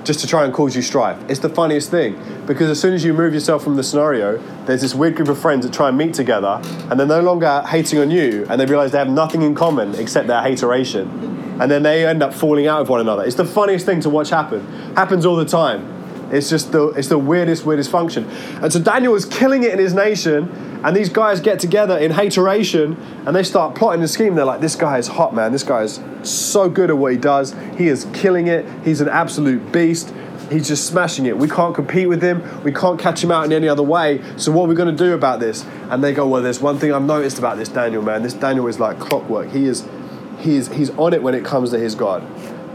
just 0.04 0.20
to 0.20 0.26
try 0.26 0.44
and 0.44 0.52
cause 0.52 0.76
you 0.76 0.82
strife? 0.82 1.18
It's 1.28 1.40
the 1.40 1.48
funniest 1.48 1.90
thing 1.90 2.20
because 2.46 2.70
as 2.70 2.80
soon 2.80 2.94
as 2.94 3.04
you 3.04 3.12
move 3.14 3.34
yourself 3.34 3.64
from 3.64 3.76
the 3.76 3.82
scenario, 3.82 4.38
there's 4.66 4.82
this 4.82 4.94
weird 4.94 5.16
group 5.16 5.28
of 5.28 5.38
friends 5.38 5.64
that 5.66 5.74
try 5.74 5.88
and 5.88 5.98
meet 5.98 6.14
together 6.14 6.60
and 6.90 6.98
they're 6.98 7.06
no 7.06 7.20
longer 7.20 7.62
hating 7.62 7.98
on 7.98 8.10
you 8.10 8.46
and 8.48 8.60
they 8.60 8.66
realize 8.66 8.92
they 8.92 8.98
have 8.98 9.08
nothing 9.08 9.42
in 9.42 9.54
common 9.54 9.94
except 9.94 10.26
their 10.26 10.42
hateration. 10.42 11.32
And 11.60 11.70
then 11.70 11.82
they 11.82 12.06
end 12.06 12.22
up 12.22 12.34
falling 12.34 12.66
out 12.66 12.80
with 12.80 12.88
one 12.88 13.00
another. 13.00 13.24
It's 13.24 13.36
the 13.36 13.44
funniest 13.44 13.86
thing 13.86 14.00
to 14.00 14.10
watch 14.10 14.30
happen. 14.30 14.66
Happens 14.94 15.24
all 15.24 15.36
the 15.36 15.44
time. 15.44 15.94
It's 16.32 16.50
just 16.50 16.72
the 16.72 16.88
it's 16.88 17.08
the 17.08 17.18
weirdest, 17.18 17.64
weirdest 17.64 17.90
function. 17.90 18.28
And 18.60 18.72
so 18.72 18.80
Daniel 18.80 19.14
is 19.14 19.24
killing 19.24 19.62
it 19.62 19.72
in 19.72 19.78
his 19.78 19.94
nation, 19.94 20.73
and 20.84 20.94
these 20.94 21.08
guys 21.08 21.40
get 21.40 21.58
together 21.58 21.96
in 21.96 22.10
hateration 22.10 23.00
and 23.26 23.34
they 23.34 23.42
start 23.42 23.74
plotting 23.74 24.02
a 24.02 24.08
scheme. 24.08 24.34
They're 24.34 24.44
like, 24.44 24.60
this 24.60 24.76
guy 24.76 24.98
is 24.98 25.08
hot, 25.08 25.34
man. 25.34 25.50
This 25.50 25.62
guy 25.62 25.82
is 25.82 25.98
so 26.22 26.68
good 26.68 26.90
at 26.90 26.98
what 26.98 27.12
he 27.12 27.18
does. 27.18 27.54
He 27.78 27.88
is 27.88 28.06
killing 28.12 28.48
it. 28.48 28.66
He's 28.84 29.00
an 29.00 29.08
absolute 29.08 29.72
beast. 29.72 30.12
He's 30.50 30.68
just 30.68 30.86
smashing 30.86 31.24
it. 31.24 31.38
We 31.38 31.48
can't 31.48 31.74
compete 31.74 32.06
with 32.06 32.22
him. 32.22 32.62
We 32.62 32.70
can't 32.70 33.00
catch 33.00 33.24
him 33.24 33.30
out 33.30 33.46
in 33.46 33.52
any 33.52 33.66
other 33.66 33.82
way. 33.82 34.22
So 34.36 34.52
what 34.52 34.64
are 34.64 34.68
we 34.68 34.74
going 34.74 34.94
to 34.94 35.04
do 35.04 35.14
about 35.14 35.40
this? 35.40 35.64
And 35.88 36.04
they 36.04 36.12
go, 36.12 36.28
well, 36.28 36.42
there's 36.42 36.60
one 36.60 36.78
thing 36.78 36.92
I've 36.92 37.02
noticed 37.02 37.38
about 37.38 37.56
this 37.56 37.70
Daniel, 37.70 38.02
man. 38.02 38.22
This 38.22 38.34
Daniel 38.34 38.66
is 38.66 38.78
like 38.78 39.00
clockwork. 39.00 39.50
He 39.52 39.64
is, 39.64 39.88
he 40.40 40.56
is, 40.56 40.68
he's 40.68 40.90
on 40.90 41.14
it 41.14 41.22
when 41.22 41.34
it 41.34 41.46
comes 41.46 41.70
to 41.70 41.78
his 41.78 41.94
God. 41.94 42.22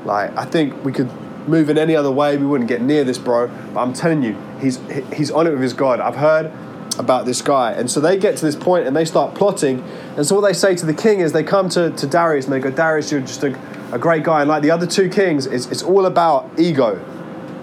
Like 0.04 0.36
I 0.36 0.46
think 0.46 0.84
we 0.84 0.92
could 0.92 1.12
move 1.48 1.70
in 1.70 1.78
any 1.78 1.96
other 1.96 2.12
way, 2.12 2.38
we 2.38 2.46
wouldn't 2.46 2.70
get 2.70 2.82
near 2.82 3.04
this, 3.04 3.18
bro. 3.18 3.48
But 3.74 3.82
I'm 3.82 3.94
telling 3.94 4.24
you, 4.24 4.36
he's 4.60 4.80
he's 5.14 5.32
on 5.32 5.48
it 5.48 5.52
with 5.52 5.62
his 5.62 5.74
God. 5.74 6.00
I've 6.00 6.16
heard 6.16 6.52
about 7.00 7.26
this 7.26 7.42
guy. 7.42 7.72
And 7.72 7.90
so 7.90 8.00
they 8.00 8.18
get 8.18 8.38
to 8.38 8.46
this 8.46 8.58
point 8.58 8.86
and 8.86 8.96
they 8.96 9.06
start 9.06 9.34
plotting. 9.34 9.82
And 10.18 10.28
so 10.28 10.36
what 10.36 10.46
they 10.46 10.54
say 10.54 10.76
to 10.76 10.86
the 10.86 10.94
king 10.94 11.22
is 11.22 11.32
they 11.32 11.44
come 11.44 11.70
to, 11.70 11.90
to 11.92 12.06
Darius 12.06 12.46
and 12.46 12.54
they 12.54 12.60
go, 12.60 12.70
Darius, 12.70 13.12
you're 13.12 13.22
just 13.22 13.42
a, 13.44 13.58
a 13.94 13.98
great 13.98 14.24
guy. 14.24 14.42
And 14.42 14.50
like 14.50 14.62
the 14.62 14.72
other 14.72 14.86
two 14.86 15.10
kings, 15.10 15.46
it's, 15.46 15.66
it's 15.68 15.82
all 15.82 16.06
about 16.06 16.52
ego. 16.60 17.04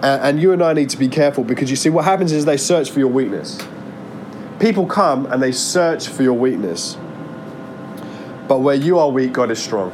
And, 0.01 0.21
and 0.21 0.41
you 0.41 0.51
and 0.51 0.63
I 0.63 0.73
need 0.73 0.89
to 0.89 0.97
be 0.97 1.07
careful 1.07 1.43
because 1.43 1.69
you 1.69 1.75
see, 1.75 1.89
what 1.89 2.03
happens 2.03 2.31
is 2.31 2.45
they 2.45 2.57
search 2.57 2.89
for 2.89 2.99
your 2.99 3.09
weakness. 3.09 3.61
People 4.59 4.87
come 4.87 5.27
and 5.27 5.41
they 5.41 5.51
search 5.51 6.07
for 6.07 6.23
your 6.23 6.33
weakness. 6.33 6.97
But 8.47 8.61
where 8.61 8.75
you 8.75 8.97
are 8.97 9.09
weak, 9.09 9.33
God 9.33 9.51
is 9.51 9.61
strong. 9.61 9.91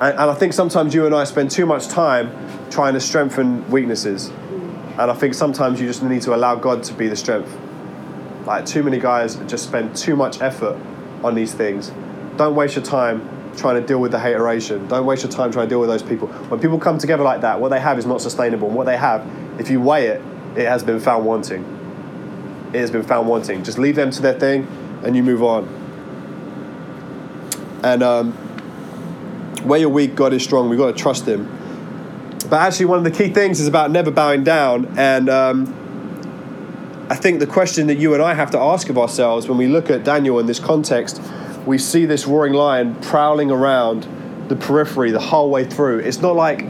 And, 0.00 0.18
and 0.18 0.30
I 0.30 0.34
think 0.34 0.54
sometimes 0.54 0.94
you 0.94 1.04
and 1.04 1.14
I 1.14 1.24
spend 1.24 1.50
too 1.50 1.66
much 1.66 1.88
time 1.88 2.30
trying 2.70 2.94
to 2.94 3.00
strengthen 3.00 3.70
weaknesses. 3.70 4.32
And 4.98 5.10
I 5.10 5.14
think 5.14 5.34
sometimes 5.34 5.80
you 5.80 5.86
just 5.86 6.02
need 6.02 6.22
to 6.22 6.34
allow 6.34 6.54
God 6.54 6.82
to 6.84 6.94
be 6.94 7.08
the 7.08 7.16
strength. 7.16 7.54
Like 8.46 8.64
too 8.66 8.82
many 8.82 8.98
guys 8.98 9.36
just 9.46 9.64
spend 9.64 9.96
too 9.96 10.16
much 10.16 10.40
effort 10.40 10.78
on 11.22 11.34
these 11.34 11.52
things. 11.52 11.90
Don't 12.36 12.54
waste 12.54 12.76
your 12.76 12.84
time 12.84 13.28
trying 13.56 13.80
to 13.80 13.86
deal 13.86 14.00
with 14.00 14.12
the 14.12 14.18
hateration. 14.18 14.86
Don't 14.88 15.06
waste 15.06 15.22
your 15.22 15.32
time 15.32 15.50
trying 15.52 15.66
to 15.66 15.70
deal 15.70 15.80
with 15.80 15.88
those 15.88 16.02
people. 16.02 16.28
When 16.28 16.60
people 16.60 16.78
come 16.78 16.98
together 16.98 17.22
like 17.22 17.40
that, 17.40 17.60
what 17.60 17.70
they 17.70 17.80
have 17.80 17.98
is 17.98 18.06
not 18.06 18.20
sustainable. 18.20 18.68
And 18.68 18.76
what 18.76 18.86
they 18.86 18.96
have, 18.96 19.26
if 19.58 19.70
you 19.70 19.80
weigh 19.80 20.06
it, 20.08 20.22
it 20.56 20.68
has 20.68 20.82
been 20.84 21.00
found 21.00 21.24
wanting. 21.24 21.62
It 22.72 22.80
has 22.80 22.90
been 22.90 23.02
found 23.02 23.28
wanting. 23.28 23.64
Just 23.64 23.78
leave 23.78 23.96
them 23.96 24.10
to 24.10 24.22
their 24.22 24.38
thing 24.38 24.66
and 25.04 25.16
you 25.16 25.22
move 25.22 25.42
on. 25.42 25.68
And 27.82 28.02
um, 28.02 28.32
Where 29.64 29.80
you're 29.80 29.88
weak, 29.88 30.14
God 30.14 30.34
is 30.34 30.42
strong. 30.42 30.68
We've 30.68 30.78
got 30.78 30.94
to 30.94 31.02
trust 31.02 31.26
Him. 31.26 31.48
But 32.48 32.60
actually, 32.60 32.86
one 32.86 32.98
of 32.98 33.04
the 33.04 33.10
key 33.10 33.30
things 33.30 33.60
is 33.60 33.66
about 33.66 33.90
never 33.90 34.10
bowing 34.10 34.44
down. 34.44 34.98
And 34.98 35.28
um, 35.28 37.06
I 37.10 37.16
think 37.16 37.40
the 37.40 37.46
question 37.46 37.86
that 37.88 37.96
you 37.96 38.14
and 38.14 38.22
I 38.22 38.34
have 38.34 38.50
to 38.52 38.58
ask 38.58 38.88
of 38.88 38.98
ourselves 38.98 39.48
when 39.48 39.58
we 39.58 39.66
look 39.66 39.90
at 39.90 40.04
Daniel 40.04 40.38
in 40.38 40.46
this 40.46 40.58
context, 40.58 41.20
we 41.66 41.78
see 41.78 42.04
this 42.06 42.26
roaring 42.26 42.52
lion 42.52 42.94
prowling 42.96 43.50
around 43.50 44.06
the 44.48 44.56
periphery 44.56 45.10
the 45.10 45.20
whole 45.20 45.50
way 45.50 45.64
through. 45.64 46.00
It's 46.00 46.20
not 46.20 46.36
like 46.36 46.64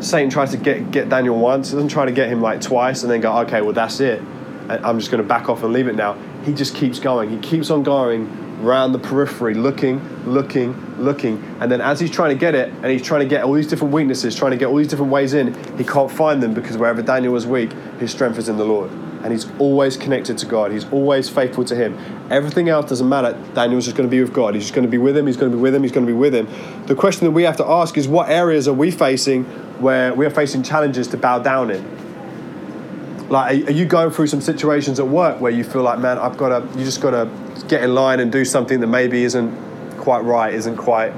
Satan 0.00 0.30
tries 0.30 0.50
to 0.52 0.56
get, 0.56 0.90
get 0.90 1.08
Daniel 1.08 1.38
once, 1.38 1.70
he 1.70 1.74
doesn't 1.74 1.90
try 1.90 2.06
to 2.06 2.12
get 2.12 2.28
him 2.28 2.40
like 2.40 2.60
twice 2.60 3.02
and 3.02 3.10
then 3.10 3.20
go, 3.20 3.38
okay, 3.40 3.60
well, 3.60 3.72
that's 3.72 4.00
it. 4.00 4.20
I'm 4.68 4.98
just 4.98 5.10
going 5.10 5.22
to 5.22 5.28
back 5.28 5.48
off 5.48 5.62
and 5.62 5.72
leave 5.72 5.88
it 5.88 5.96
now. 5.96 6.14
He 6.44 6.54
just 6.54 6.74
keeps 6.74 6.98
going. 6.98 7.28
He 7.28 7.38
keeps 7.38 7.70
on 7.70 7.82
going 7.82 8.49
around 8.60 8.92
the 8.92 8.98
periphery, 8.98 9.54
looking, 9.54 10.00
looking, 10.26 10.74
looking. 11.02 11.42
And 11.60 11.70
then 11.70 11.80
as 11.80 12.00
he's 12.00 12.10
trying 12.10 12.30
to 12.30 12.38
get 12.38 12.54
it, 12.54 12.68
and 12.68 12.86
he's 12.86 13.02
trying 13.02 13.20
to 13.20 13.26
get 13.26 13.44
all 13.44 13.52
these 13.52 13.66
different 13.66 13.92
weaknesses, 13.92 14.34
trying 14.34 14.52
to 14.52 14.56
get 14.56 14.66
all 14.66 14.76
these 14.76 14.88
different 14.88 15.10
ways 15.10 15.34
in, 15.34 15.54
he 15.76 15.84
can't 15.84 16.10
find 16.10 16.42
them 16.42 16.54
because 16.54 16.76
wherever 16.76 17.02
Daniel 17.02 17.32
was 17.32 17.46
weak, 17.46 17.72
his 17.98 18.10
strength 18.10 18.38
is 18.38 18.48
in 18.48 18.56
the 18.56 18.64
Lord. 18.64 18.90
And 19.22 19.32
he's 19.32 19.50
always 19.58 19.98
connected 19.98 20.38
to 20.38 20.46
God. 20.46 20.72
He's 20.72 20.90
always 20.90 21.28
faithful 21.28 21.62
to 21.66 21.76
Him. 21.76 21.98
Everything 22.30 22.70
else 22.70 22.88
doesn't 22.88 23.06
matter. 23.06 23.32
Daniel's 23.52 23.84
just 23.84 23.94
going 23.94 24.08
to 24.08 24.10
be 24.10 24.22
with 24.22 24.32
God. 24.32 24.54
He's 24.54 24.64
just 24.64 24.74
going 24.74 24.86
to 24.86 24.90
be 24.90 24.96
with 24.96 25.14
Him. 25.14 25.26
He's 25.26 25.36
going 25.36 25.52
to 25.52 25.56
be 25.58 25.60
with 25.60 25.74
Him. 25.74 25.82
He's 25.82 25.92
going 25.92 26.06
to 26.06 26.10
be 26.10 26.16
with 26.16 26.34
Him. 26.34 26.48
The 26.86 26.94
question 26.94 27.26
that 27.26 27.32
we 27.32 27.42
have 27.42 27.58
to 27.58 27.66
ask 27.66 27.98
is 27.98 28.08
what 28.08 28.30
areas 28.30 28.66
are 28.66 28.72
we 28.72 28.90
facing 28.90 29.44
where 29.78 30.14
we 30.14 30.24
are 30.24 30.30
facing 30.30 30.62
challenges 30.62 31.06
to 31.08 31.18
bow 31.18 31.38
down 31.38 31.70
in? 31.70 33.28
Like, 33.28 33.68
are 33.68 33.72
you 33.72 33.84
going 33.84 34.10
through 34.10 34.26
some 34.26 34.40
situations 34.40 34.98
at 34.98 35.06
work 35.06 35.40
where 35.40 35.52
you 35.52 35.64
feel 35.64 35.82
like, 35.82 35.98
man, 35.98 36.18
I've 36.18 36.36
got 36.36 36.48
to, 36.48 36.78
you 36.78 36.84
just 36.84 37.00
got 37.00 37.10
to 37.10 37.30
get 37.68 37.82
in 37.82 37.94
line 37.94 38.20
and 38.20 38.30
do 38.30 38.44
something 38.44 38.80
that 38.80 38.86
maybe 38.86 39.24
isn't 39.24 39.98
quite 39.98 40.20
right, 40.20 40.52
isn't 40.54 40.76
quite, 40.76 41.12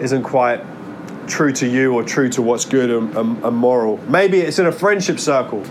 isn't 0.00 0.22
quite 0.22 0.60
true 1.26 1.52
to 1.52 1.66
you 1.66 1.94
or 1.94 2.02
true 2.02 2.28
to 2.28 2.42
what's 2.42 2.64
good 2.64 2.90
and, 2.90 3.16
and, 3.16 3.44
and 3.44 3.56
moral. 3.56 3.98
Maybe 4.08 4.40
it's 4.40 4.58
in 4.58 4.66
a 4.66 4.72
friendship 4.72 5.18
circle. 5.18 5.64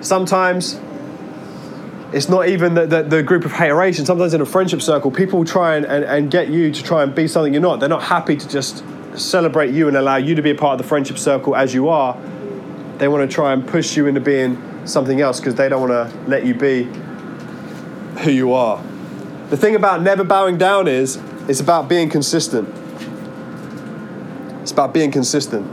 Sometimes 0.00 0.80
it's 2.12 2.28
not 2.28 2.48
even 2.48 2.74
the, 2.74 2.86
the, 2.86 3.02
the, 3.02 3.22
group 3.22 3.44
of 3.44 3.52
hateration. 3.52 4.04
Sometimes 4.04 4.34
in 4.34 4.40
a 4.40 4.46
friendship 4.46 4.82
circle, 4.82 5.10
people 5.10 5.44
try 5.44 5.76
and, 5.76 5.86
and, 5.86 6.04
and 6.04 6.30
get 6.30 6.48
you 6.48 6.72
to 6.72 6.82
try 6.82 7.02
and 7.02 7.14
be 7.14 7.28
something 7.28 7.52
you're 7.52 7.62
not. 7.62 7.78
They're 7.80 7.88
not 7.88 8.02
happy 8.02 8.36
to 8.36 8.48
just 8.48 8.82
celebrate 9.14 9.72
you 9.72 9.88
and 9.88 9.96
allow 9.96 10.16
you 10.16 10.34
to 10.34 10.42
be 10.42 10.50
a 10.50 10.54
part 10.54 10.72
of 10.72 10.78
the 10.78 10.88
friendship 10.88 11.18
circle 11.18 11.54
as 11.54 11.72
you 11.72 11.88
are. 11.88 12.20
They 12.98 13.08
want 13.08 13.28
to 13.28 13.32
try 13.32 13.52
and 13.52 13.66
push 13.66 13.96
you 13.96 14.06
into 14.06 14.20
being 14.20 14.60
something 14.86 15.20
else 15.20 15.38
because 15.38 15.54
they 15.54 15.68
don't 15.68 15.88
want 15.88 16.10
to 16.10 16.18
let 16.28 16.44
you 16.44 16.54
be 16.54 16.88
who 18.20 18.30
you 18.30 18.52
are. 18.52 18.82
The 19.50 19.56
thing 19.56 19.74
about 19.74 20.02
never 20.02 20.24
bowing 20.24 20.58
down 20.58 20.88
is 20.88 21.18
it's 21.48 21.60
about 21.60 21.88
being 21.88 22.08
consistent. 22.08 22.68
It's 24.62 24.72
about 24.72 24.92
being 24.92 25.10
consistent. 25.10 25.66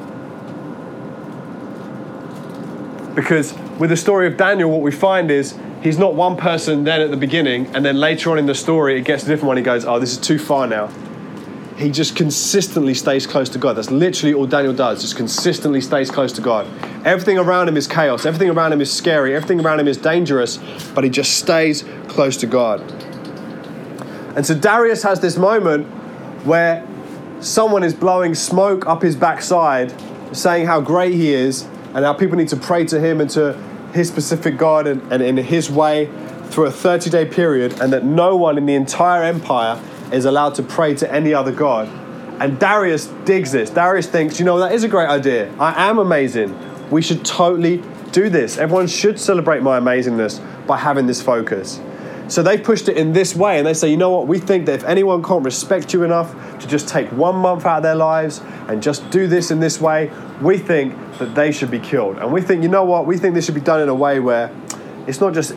Because 3.16 3.54
with 3.80 3.90
the 3.90 3.98
story 3.98 4.28
of 4.28 4.38
Daniel, 4.38 4.70
what 4.72 4.82
we 4.82 4.92
find 4.92 5.30
is 5.30 5.58
he's 5.82 5.98
not 5.98 6.16
one 6.16 6.38
person 6.38 6.84
then 6.84 7.02
at 7.02 7.12
the 7.12 7.18
beginning, 7.18 7.68
and 7.76 7.84
then 7.86 8.00
later 8.00 8.32
on 8.32 8.40
in 8.40 8.46
the 8.46 8.56
story, 8.56 8.98
it 8.98 9.06
gets 9.06 9.24
a 9.24 9.28
different 9.28 9.48
one. 9.48 9.58
He 9.58 9.64
goes, 9.64 9.86
Oh, 9.86 10.00
this 10.00 10.12
is 10.12 10.18
too 10.18 10.40
far 10.40 10.68
now. 10.68 10.90
He 11.78 11.92
just 11.92 12.16
consistently 12.16 12.96
stays 12.96 13.28
close 13.28 13.50
to 13.50 13.60
God. 13.60 13.74
That's 13.74 13.92
literally 13.92 14.34
all 14.34 14.48
Daniel 14.48 14.74
does, 14.74 15.02
just 15.02 15.16
consistently 15.16 15.80
stays 15.80 16.10
close 16.10 16.34
to 16.34 16.42
God. 16.42 16.66
Everything 17.06 17.38
around 17.38 17.70
him 17.70 17.78
is 17.78 17.88
chaos, 17.88 18.26
everything 18.26 18.50
around 18.50 18.74
him 18.74 18.82
is 18.82 18.92
scary, 18.92 19.36
everything 19.36 19.62
around 19.62 19.80
him 19.80 19.88
is 19.88 19.98
dangerous, 19.98 20.58
but 20.96 21.04
he 21.04 21.10
just 21.12 21.38
stays 21.38 21.86
close 22.08 22.36
to 22.38 22.48
God. 22.48 22.82
And 24.36 24.44
so 24.44 24.56
Darius 24.56 25.04
has 25.04 25.20
this 25.20 25.38
moment 25.38 25.86
where 26.46 26.86
someone 27.42 27.84
is 27.84 27.94
blowing 27.94 28.34
smoke 28.34 28.88
up 28.88 29.04
his 29.04 29.16
backside, 29.16 29.94
saying 30.36 30.66
how 30.66 30.82
great 30.82 31.14
he 31.14 31.32
is 31.32 31.64
and 31.94 32.04
how 32.04 32.14
people 32.14 32.38
need 32.38 32.50
to 32.50 32.58
pray 32.58 32.86
to 32.86 33.00
him 33.00 33.22
and 33.22 33.30
to 33.32 33.54
his 33.94 34.08
specific 34.08 34.58
God 34.58 34.88
and, 34.88 35.14
and 35.14 35.22
in 35.22 35.38
his 35.38 35.70
way 35.70 36.08
through 36.50 36.66
a 36.66 36.72
30 36.72 37.12
day 37.12 37.26
period, 37.26 37.80
and 37.80 37.94
that 37.94 38.04
no 38.04 38.36
one 38.36 38.58
in 38.58 38.66
the 38.66 38.74
entire 38.74 39.24
empire 39.24 39.80
is 40.12 40.26
allowed 40.26 40.56
to 40.56 40.64
pray 40.64 40.94
to 40.96 41.12
any 41.12 41.34
other 41.34 41.52
God. 41.52 41.88
And 42.42 42.60
Darius 42.60 43.08
digs 43.26 43.52
this. 43.52 43.70
Darius 43.70 44.08
thinks, 44.08 44.40
you 44.40 44.46
know, 44.46 44.60
that 44.60 44.72
is 44.72 44.84
a 44.84 44.88
great 44.88 45.10
idea. 45.10 45.52
I 45.60 45.90
am 45.90 45.98
amazing. 45.98 46.56
We 46.90 47.02
should 47.02 47.26
totally 47.26 47.84
do 48.12 48.30
this. 48.30 48.58
Everyone 48.58 48.88
should 48.88 49.20
celebrate 49.20 49.62
my 49.62 49.80
amazingness 49.80 50.40
by 50.68 50.78
having 50.78 51.08
this 51.08 51.22
focus. 51.22 51.80
So 52.30 52.44
they 52.44 52.58
pushed 52.58 52.90
it 52.90 52.98
in 52.98 53.14
this 53.14 53.36
way, 53.36 53.58
and 53.58 53.66
they 53.66 53.74
say, 53.74 53.90
you 53.90 53.96
know 53.96 54.10
what? 54.12 54.28
We 54.28 54.38
think 54.38 54.66
that 54.66 54.76
if 54.76 54.84
anyone 54.84 55.24
can't 55.24 55.46
respect 55.46 55.94
you 55.94 56.04
enough 56.04 56.34
to 56.60 56.68
just 56.68 56.90
take 56.90 57.10
one 57.12 57.38
month 57.38 57.66
out 57.66 57.78
of 57.78 57.84
their 57.84 57.96
lives 57.96 58.42
and 58.68 58.84
just 58.84 59.10
do 59.10 59.28
this 59.28 59.50
in 59.50 59.62
this 59.62 59.80
way, 59.80 60.12
we 60.42 60.58
think 60.58 60.94
that 61.20 61.36
they 61.36 61.52
should 61.54 61.72
be 61.72 61.80
killed. 61.80 62.18
And 62.18 62.34
we 62.34 62.42
think, 62.42 62.64
you 62.64 62.70
know 62.70 62.84
what? 62.84 63.06
We 63.06 63.18
think 63.18 63.34
this 63.34 63.46
should 63.46 63.56
be 63.56 63.62
done 63.62 63.82
in 63.82 63.88
a 63.88 63.96
way 63.96 64.20
where 64.20 64.52
it's 65.08 65.22
not 65.22 65.34
just 65.34 65.56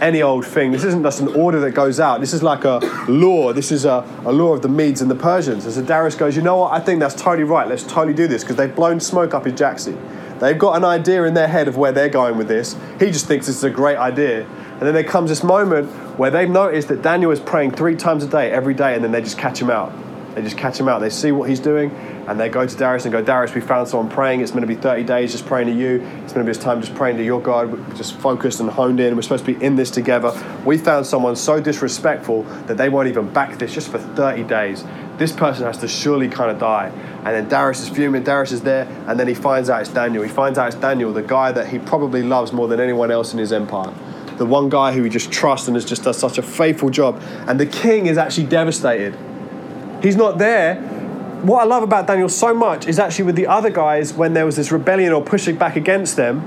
any 0.00 0.22
old 0.22 0.46
thing. 0.46 0.72
This 0.72 0.84
isn't 0.84 1.02
just 1.02 1.20
an 1.20 1.28
order 1.28 1.60
that 1.60 1.72
goes 1.72 2.00
out. 2.00 2.20
This 2.20 2.32
is 2.32 2.42
like 2.42 2.64
a 2.64 2.78
law. 3.08 3.52
This 3.52 3.70
is 3.72 3.84
a, 3.84 4.04
a 4.24 4.32
law 4.32 4.52
of 4.52 4.62
the 4.62 4.68
Medes 4.68 5.02
and 5.02 5.10
the 5.10 5.14
Persians. 5.14 5.64
And 5.64 5.74
so 5.74 5.82
Darius 5.82 6.14
goes, 6.14 6.36
you 6.36 6.42
know 6.42 6.56
what? 6.56 6.72
I 6.72 6.80
think 6.80 7.00
that's 7.00 7.14
totally 7.14 7.44
right. 7.44 7.68
Let's 7.68 7.82
totally 7.82 8.14
do 8.14 8.26
this 8.26 8.42
because 8.42 8.56
they've 8.56 8.74
blown 8.74 9.00
smoke 9.00 9.34
up 9.34 9.44
his 9.44 9.54
jacksie. 9.54 9.98
They've 10.40 10.58
got 10.58 10.76
an 10.76 10.84
idea 10.84 11.24
in 11.24 11.34
their 11.34 11.48
head 11.48 11.68
of 11.68 11.76
where 11.76 11.92
they're 11.92 12.08
going 12.08 12.38
with 12.38 12.48
this. 12.48 12.74
He 12.98 13.06
just 13.06 13.26
thinks 13.26 13.46
this 13.46 13.56
is 13.56 13.64
a 13.64 13.70
great 13.70 13.98
idea. 13.98 14.46
And 14.46 14.80
then 14.80 14.94
there 14.94 15.04
comes 15.04 15.28
this 15.28 15.44
moment 15.44 15.90
where 16.18 16.30
they've 16.30 16.48
noticed 16.48 16.88
that 16.88 17.02
Daniel 17.02 17.30
is 17.30 17.40
praying 17.40 17.72
three 17.72 17.94
times 17.94 18.24
a 18.24 18.28
day, 18.28 18.50
every 18.50 18.72
day, 18.72 18.94
and 18.94 19.04
then 19.04 19.12
they 19.12 19.20
just 19.20 19.36
catch 19.36 19.60
him 19.60 19.68
out. 19.68 19.92
They 20.34 20.40
just 20.40 20.56
catch 20.56 20.80
him 20.80 20.88
out. 20.88 21.00
They 21.00 21.10
see 21.10 21.32
what 21.32 21.50
he's 21.50 21.60
doing, 21.60 21.90
and 22.30 22.38
they 22.38 22.48
go 22.48 22.64
to 22.64 22.76
Darius 22.76 23.04
and 23.04 23.10
go, 23.10 23.20
Darius, 23.20 23.56
we 23.56 23.60
found 23.60 23.88
someone 23.88 24.08
praying. 24.08 24.40
It's 24.40 24.52
going 24.52 24.60
to 24.60 24.66
be 24.68 24.76
30 24.76 25.02
days 25.02 25.32
just 25.32 25.46
praying 25.46 25.66
to 25.66 25.74
you. 25.74 26.00
It's 26.22 26.32
going 26.32 26.44
to 26.46 26.50
be 26.50 26.52
this 26.52 26.58
time 26.58 26.80
just 26.80 26.94
praying 26.94 27.16
to 27.16 27.24
your 27.24 27.40
God. 27.40 27.72
We're 27.72 27.96
just 27.96 28.14
focused 28.14 28.60
and 28.60 28.70
honed 28.70 29.00
in. 29.00 29.16
We're 29.16 29.22
supposed 29.22 29.44
to 29.46 29.52
be 29.52 29.64
in 29.64 29.74
this 29.74 29.90
together. 29.90 30.32
We 30.64 30.78
found 30.78 31.06
someone 31.06 31.34
so 31.34 31.60
disrespectful 31.60 32.44
that 32.68 32.76
they 32.76 32.88
won't 32.88 33.08
even 33.08 33.32
back 33.32 33.58
this 33.58 33.74
just 33.74 33.90
for 33.90 33.98
30 33.98 34.44
days. 34.44 34.84
This 35.18 35.32
person 35.32 35.64
has 35.64 35.78
to 35.78 35.88
surely 35.88 36.28
kind 36.28 36.52
of 36.52 36.60
die. 36.60 36.92
And 37.24 37.34
then 37.34 37.48
Darius 37.48 37.80
is 37.80 37.88
fuming. 37.88 38.22
Darius 38.22 38.52
is 38.52 38.62
there, 38.62 38.86
and 39.08 39.18
then 39.18 39.26
he 39.26 39.34
finds 39.34 39.68
out 39.68 39.80
it's 39.80 39.90
Daniel. 39.90 40.22
He 40.22 40.28
finds 40.28 40.56
out 40.56 40.68
it's 40.68 40.80
Daniel, 40.80 41.12
the 41.12 41.22
guy 41.22 41.50
that 41.50 41.66
he 41.66 41.80
probably 41.80 42.22
loves 42.22 42.52
more 42.52 42.68
than 42.68 42.78
anyone 42.78 43.10
else 43.10 43.32
in 43.32 43.40
his 43.40 43.52
empire 43.52 43.92
the 44.36 44.46
one 44.46 44.70
guy 44.70 44.90
who 44.90 45.02
he 45.02 45.10
just 45.10 45.30
trusts 45.30 45.68
and 45.68 45.76
has 45.76 45.84
just 45.84 46.02
does 46.02 46.16
such 46.16 46.38
a 46.38 46.42
faithful 46.42 46.88
job. 46.88 47.22
And 47.46 47.60
the 47.60 47.66
king 47.66 48.06
is 48.06 48.16
actually 48.16 48.46
devastated. 48.46 49.14
He's 50.02 50.16
not 50.16 50.38
there. 50.38 50.76
What 51.42 51.62
I 51.62 51.64
love 51.64 51.82
about 51.82 52.06
Daniel 52.06 52.28
so 52.28 52.52
much 52.52 52.86
is 52.86 52.98
actually 52.98 53.24
with 53.24 53.36
the 53.36 53.46
other 53.46 53.70
guys 53.70 54.12
when 54.12 54.34
there 54.34 54.44
was 54.44 54.56
this 54.56 54.70
rebellion 54.70 55.14
or 55.14 55.22
pushing 55.22 55.56
back 55.56 55.74
against 55.74 56.16
them, 56.16 56.44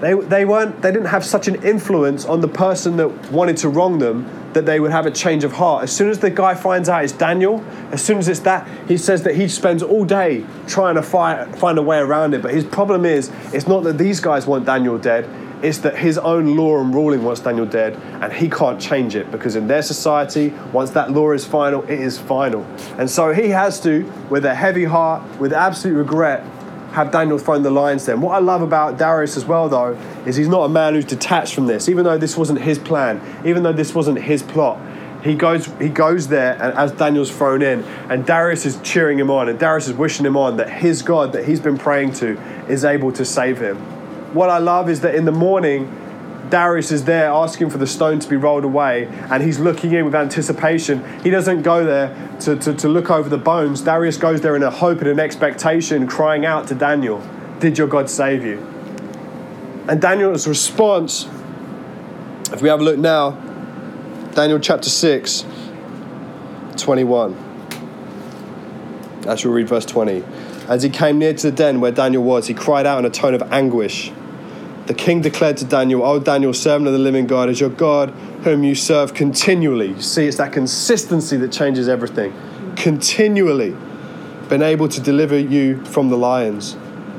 they, 0.00 0.12
they 0.12 0.44
weren't 0.44 0.82
they 0.82 0.92
didn't 0.92 1.06
have 1.06 1.24
such 1.24 1.48
an 1.48 1.62
influence 1.64 2.26
on 2.26 2.42
the 2.42 2.48
person 2.48 2.98
that 2.98 3.08
wanted 3.32 3.56
to 3.58 3.70
wrong 3.70 3.98
them 3.98 4.28
that 4.52 4.66
they 4.66 4.80
would 4.80 4.90
have 4.90 5.06
a 5.06 5.10
change 5.10 5.44
of 5.44 5.52
heart. 5.52 5.84
As 5.84 5.96
soon 5.96 6.10
as 6.10 6.18
the 6.18 6.28
guy 6.28 6.54
finds 6.54 6.90
out 6.90 7.04
it's 7.04 7.12
Daniel, 7.12 7.64
as 7.90 8.02
soon 8.02 8.18
as 8.18 8.28
it's 8.28 8.40
that, 8.40 8.68
he 8.86 8.98
says 8.98 9.22
that 9.22 9.34
he 9.34 9.48
spends 9.48 9.82
all 9.82 10.04
day 10.04 10.44
trying 10.66 10.96
to 10.96 11.02
fight, 11.02 11.56
find 11.56 11.78
a 11.78 11.82
way 11.82 11.98
around 11.98 12.34
it. 12.34 12.42
But 12.42 12.52
his 12.52 12.64
problem 12.64 13.06
is, 13.06 13.30
it's 13.54 13.66
not 13.66 13.82
that 13.84 13.96
these 13.96 14.20
guys 14.20 14.46
want 14.46 14.66
Daniel 14.66 14.98
dead, 14.98 15.24
it's 15.64 15.78
that 15.78 15.96
his 15.96 16.18
own 16.18 16.56
law 16.56 16.78
and 16.78 16.94
ruling 16.94 17.24
wants 17.24 17.40
Daniel 17.40 17.64
dead, 17.64 17.94
and 18.20 18.30
he 18.30 18.50
can't 18.50 18.78
change 18.78 19.16
it 19.16 19.30
because 19.30 19.56
in 19.56 19.66
their 19.66 19.80
society, 19.80 20.52
once 20.74 20.90
that 20.90 21.10
law 21.10 21.30
is 21.30 21.46
final, 21.46 21.82
it 21.84 21.98
is 21.98 22.18
final. 22.18 22.62
And 22.98 23.08
so 23.08 23.32
he 23.32 23.48
has 23.48 23.80
to, 23.80 24.04
with 24.28 24.44
a 24.44 24.54
heavy 24.54 24.84
heart, 24.84 25.40
with 25.40 25.54
absolute 25.54 25.96
regret, 25.96 26.44
have 26.92 27.10
Daniel 27.10 27.38
thrown 27.38 27.62
the 27.62 27.70
lions 27.70 28.04
then. 28.04 28.20
What 28.20 28.34
I 28.34 28.40
love 28.40 28.60
about 28.60 28.98
Darius 28.98 29.38
as 29.38 29.46
well, 29.46 29.70
though, 29.70 29.98
is 30.26 30.36
he's 30.36 30.48
not 30.48 30.64
a 30.64 30.68
man 30.68 30.92
who's 30.92 31.06
detached 31.06 31.54
from 31.54 31.66
this. 31.66 31.88
Even 31.88 32.04
though 32.04 32.18
this 32.18 32.36
wasn't 32.36 32.60
his 32.60 32.78
plan, 32.78 33.22
even 33.46 33.62
though 33.62 33.72
this 33.72 33.94
wasn't 33.94 34.18
his 34.20 34.42
plot, 34.42 34.78
he 35.24 35.34
goes 35.34 35.64
he 35.80 35.88
goes 35.88 36.28
there 36.28 36.52
and 36.62 36.76
as 36.76 36.92
Daniel's 36.92 37.34
thrown 37.34 37.62
in 37.62 37.82
and 38.10 38.26
Darius 38.26 38.66
is 38.66 38.78
cheering 38.82 39.18
him 39.18 39.30
on 39.30 39.48
and 39.48 39.58
Darius 39.58 39.88
is 39.88 39.94
wishing 39.94 40.26
him 40.26 40.36
on 40.36 40.58
that 40.58 40.68
his 40.68 41.00
God 41.00 41.32
that 41.32 41.46
he's 41.46 41.60
been 41.60 41.78
praying 41.78 42.12
to 42.16 42.38
is 42.68 42.84
able 42.84 43.10
to 43.12 43.24
save 43.24 43.58
him 43.58 43.78
what 44.34 44.50
I 44.50 44.58
love 44.58 44.90
is 44.90 45.00
that 45.00 45.14
in 45.14 45.24
the 45.24 45.32
morning, 45.32 45.90
Darius 46.50 46.92
is 46.92 47.04
there 47.04 47.30
asking 47.30 47.70
for 47.70 47.78
the 47.78 47.86
stone 47.86 48.18
to 48.20 48.28
be 48.28 48.36
rolled 48.36 48.64
away, 48.64 49.06
and 49.30 49.42
he's 49.42 49.58
looking 49.58 49.92
in 49.92 50.04
with 50.04 50.14
anticipation. 50.14 51.02
He 51.22 51.30
doesn't 51.30 51.62
go 51.62 51.84
there 51.84 52.14
to, 52.40 52.56
to, 52.56 52.74
to 52.74 52.88
look 52.88 53.10
over 53.10 53.28
the 53.28 53.38
bones. 53.38 53.80
Darius 53.80 54.16
goes 54.16 54.40
there 54.40 54.54
in 54.54 54.62
a 54.62 54.70
hope 54.70 54.98
and 54.98 55.08
an 55.08 55.20
expectation, 55.20 56.06
crying 56.06 56.44
out 56.44 56.68
to 56.68 56.74
Daniel, 56.74 57.22
Did 57.60 57.78
your 57.78 57.86
God 57.86 58.10
save 58.10 58.44
you? 58.44 58.58
And 59.88 60.00
Daniel's 60.00 60.46
response, 60.46 61.28
if 62.52 62.60
we 62.60 62.68
have 62.68 62.80
a 62.80 62.84
look 62.84 62.98
now, 62.98 63.32
Daniel 64.34 64.58
chapter 64.58 64.90
6, 64.90 65.44
21. 66.76 67.32
Actually, 69.26 69.48
we'll 69.48 69.56
read 69.56 69.68
verse 69.68 69.86
20. 69.86 70.22
As 70.68 70.82
he 70.82 70.90
came 70.90 71.18
near 71.18 71.34
to 71.34 71.50
the 71.50 71.56
den 71.56 71.80
where 71.80 71.92
Daniel 71.92 72.22
was, 72.22 72.46
he 72.46 72.54
cried 72.54 72.86
out 72.86 72.98
in 72.98 73.04
a 73.04 73.10
tone 73.10 73.34
of 73.34 73.42
anguish. 73.52 74.12
The 74.86 74.94
king 74.94 75.22
declared 75.22 75.56
to 75.58 75.64
Daniel, 75.64 76.02
O 76.02 76.20
Daniel, 76.20 76.52
servant 76.52 76.86
of 76.88 76.92
the 76.92 76.98
living 76.98 77.26
God, 77.26 77.48
is 77.48 77.58
your 77.58 77.70
God 77.70 78.10
whom 78.42 78.64
you 78.64 78.74
serve 78.74 79.14
continually. 79.14 79.88
You 79.88 80.02
see, 80.02 80.26
it's 80.26 80.36
that 80.36 80.52
consistency 80.52 81.38
that 81.38 81.50
changes 81.50 81.88
everything. 81.88 82.34
Continually. 82.76 83.74
been 84.50 84.62
able 84.62 84.88
to 84.88 85.00
deliver 85.00 85.38
you 85.38 85.82
from 85.86 86.10
the 86.10 86.18
lions. 86.18 86.74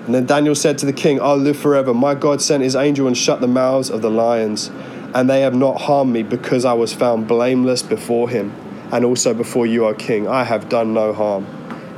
And 0.06 0.13
then 0.13 0.28
Daniel 0.28 0.54
said 0.54 0.78
to 0.80 0.86
the 0.86 0.93
king, 0.93 1.19
I'll 1.19 1.38
live 1.38 1.58
forever. 1.58 1.91
My 1.91 2.13
God 2.13 2.39
sent 2.39 2.62
his 2.62 2.75
angel 2.75 3.08
and 3.08 3.17
shut 3.17 3.41
the 3.41 3.47
mouths 3.47 3.89
of 3.89 4.04
the 4.04 4.12
lions, 4.12 4.69
and 5.15 5.28
they 5.28 5.41
have 5.41 5.56
not 5.56 5.82
harmed 5.82 6.13
me 6.13 6.21
because 6.21 6.65
I 6.65 6.73
was 6.73 6.93
found 6.93 7.28
blameless 7.28 7.82
before 7.82 8.30
him, 8.30 8.54
and 8.91 9.04
also 9.04 9.34
before 9.34 9.65
you, 9.65 9.88
O 9.88 9.95
king. 9.95 10.28
I 10.28 10.43
have 10.43 10.69
done 10.69 10.93
no 10.93 11.13
harm. 11.13 11.47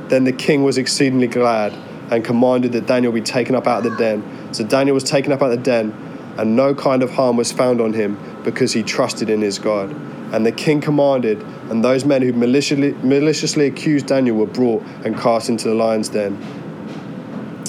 Then 0.08 0.24
the 0.24 0.32
king 0.32 0.62
was 0.62 0.78
exceedingly 0.78 1.26
glad 1.26 1.74
and 2.10 2.24
commanded 2.24 2.72
that 2.72 2.86
Daniel 2.86 3.12
be 3.12 3.20
taken 3.20 3.54
up 3.54 3.66
out 3.66 3.84
of 3.84 3.92
the 3.92 3.98
den. 3.98 4.54
So 4.54 4.64
Daniel 4.64 4.94
was 4.94 5.04
taken 5.04 5.32
up 5.32 5.42
out 5.42 5.52
of 5.52 5.58
the 5.58 5.64
den, 5.64 5.92
and 6.38 6.56
no 6.56 6.74
kind 6.74 7.02
of 7.02 7.10
harm 7.10 7.36
was 7.36 7.52
found 7.52 7.80
on 7.80 7.92
him 7.92 8.18
because 8.44 8.72
he 8.72 8.82
trusted 8.82 9.28
in 9.28 9.40
his 9.40 9.58
God. 9.58 9.90
And 10.32 10.44
the 10.44 10.52
king 10.52 10.80
commanded, 10.80 11.42
and 11.70 11.84
those 11.84 12.04
men 12.04 12.22
who 12.22 12.32
maliciously, 12.32 12.92
maliciously 13.02 13.66
accused 13.66 14.06
Daniel 14.06 14.36
were 14.36 14.46
brought 14.46 14.82
and 15.04 15.16
cast 15.16 15.48
into 15.48 15.68
the 15.68 15.74
lion's 15.74 16.08
den 16.08 16.36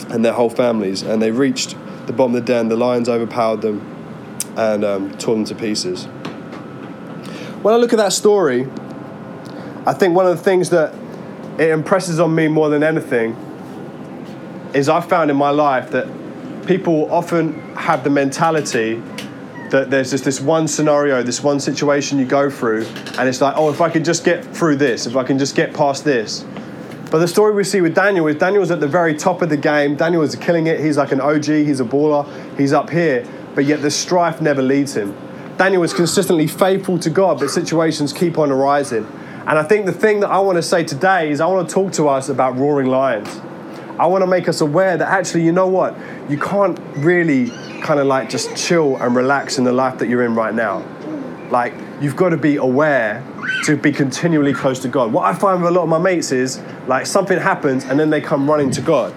and 0.10 0.26
their 0.26 0.34
whole 0.34 0.50
families. 0.50 1.02
And 1.02 1.22
they 1.22 1.32
reached 1.32 1.76
the 2.08 2.14
bottom 2.14 2.36
of 2.36 2.46
the 2.46 2.54
den. 2.54 2.68
The 2.70 2.76
lions 2.76 3.08
overpowered 3.08 3.62
them 3.62 3.82
and 4.58 4.84
um, 4.84 5.18
tore 5.18 5.36
them 5.36 5.46
to 5.46 5.56
pieces. 5.56 6.06
When 7.62 7.74
I 7.74 7.78
look 7.78 7.94
at 7.94 7.98
that 7.98 8.14
story, 8.14 8.68
I 9.86 9.94
think 9.94 10.16
one 10.16 10.26
of 10.26 10.38
the 10.38 10.44
things 10.44 10.70
that 10.72 10.94
it 11.60 11.70
impresses 11.70 12.20
on 12.20 12.34
me 12.34 12.48
more 12.48 12.70
than 12.70 12.84
anything 12.84 13.36
is 14.74 14.90
I've 14.90 15.08
found 15.08 15.32
in 15.32 15.38
my 15.38 15.50
life 15.50 15.92
that 15.92 16.08
people 16.68 17.12
often 17.12 17.54
have 17.76 18.04
the 18.04 18.10
mentality 18.10 19.02
that 19.72 19.90
there's 19.90 20.12
just 20.12 20.24
this 20.26 20.42
one 20.42 20.68
scenario, 20.68 21.22
this 21.22 21.44
one 21.44 21.60
situation 21.60 22.18
you 22.18 22.26
go 22.26 22.50
through, 22.50 22.86
and 23.18 23.30
it's 23.30 23.42
like, 23.42 23.56
oh, 23.56 23.70
if 23.70 23.82
I 23.82 23.90
could 23.90 24.04
just 24.04 24.24
get 24.24 24.44
through 24.44 24.78
this, 24.78 25.06
if 25.06 25.16
I 25.16 25.24
can 25.24 25.38
just 25.38 25.56
get 25.56 25.74
past 25.74 26.04
this, 26.04 26.44
but 27.12 27.18
the 27.18 27.28
story 27.28 27.56
we 27.56 27.64
see 27.64 27.82
with 27.82 27.96
Daniel 27.96 28.28
is 28.28 28.36
Daniel 28.36 28.60
was 28.60 28.70
at 28.70 28.80
the 28.80 28.88
very 28.88 29.16
top 29.16 29.42
of 29.42 29.50
the 29.50 29.58
game. 29.58 29.96
Daniel 29.96 30.22
is 30.22 30.36
killing 30.36 30.68
it. 30.68 30.80
He's 30.80 30.96
like 30.96 31.12
an 31.12 31.20
OG. 31.20 31.46
He's 31.46 31.80
a 31.80 31.84
baller. 31.84 32.28
He's 32.56 32.72
up 32.72 32.92
here. 32.92 33.26
But 33.56 33.66
yet 33.66 33.82
the 33.82 33.90
strife 33.90 34.42
never 34.42 34.62
leads 34.62 34.96
him. 34.96 35.18
Daniel 35.58 35.82
is 35.82 35.92
consistently 35.92 36.46
faithful 36.46 37.00
to 37.00 37.10
God, 37.10 37.40
but 37.40 37.50
situations 37.50 38.14
keep 38.14 38.38
on 38.38 38.52
arising. 38.52 39.06
And 39.48 39.58
I 39.58 39.64
think 39.64 39.88
the 39.88 39.92
thing 39.92 40.20
that 40.20 40.30
I 40.30 40.38
want 40.40 40.58
to 40.58 40.62
say 40.62 40.84
today 40.84 41.32
is 41.32 41.42
I 41.42 41.48
want 41.48 41.68
to 41.68 41.74
talk 41.74 41.92
to 41.94 42.08
us 42.08 42.30
about 42.30 42.56
roaring 42.58 42.88
lions. 42.88 43.42
I 44.00 44.08
want 44.08 44.22
to 44.22 44.28
make 44.28 44.48
us 44.48 44.62
aware 44.62 44.96
that 44.96 45.08
actually, 45.10 45.44
you 45.44 45.52
know 45.52 45.68
what? 45.68 45.96
You 46.30 46.38
can't 46.38 46.80
really 46.96 47.50
kind 47.82 48.00
of 48.00 48.08
like 48.08 48.30
just 48.30 48.56
chill 48.56 48.96
and 48.96 49.14
relax 49.14 49.58
in 49.58 49.66
the 49.66 49.74
life 49.74 50.00
that 50.00 50.08
you're 50.08 50.24
in 50.24 50.36
right 50.36 50.54
now. 50.54 50.86
Like, 51.52 51.74
you've 52.00 52.16
got 52.16 52.30
to 52.30 52.38
be 52.38 52.56
aware 52.56 53.22
to 53.66 53.76
be 53.76 53.92
continually 53.92 54.54
close 54.54 54.80
to 54.80 54.88
God. 54.88 55.12
What 55.12 55.26
I 55.26 55.38
find 55.38 55.62
with 55.62 55.70
a 55.70 55.76
lot 55.76 55.84
of 55.84 55.90
my 55.90 55.98
mates 55.98 56.32
is 56.32 56.62
like 56.88 57.06
something 57.06 57.38
happens 57.38 57.84
and 57.84 58.00
then 58.00 58.10
they 58.10 58.22
come 58.22 58.50
running 58.50 58.72
to 58.72 58.82
God. 58.82 59.14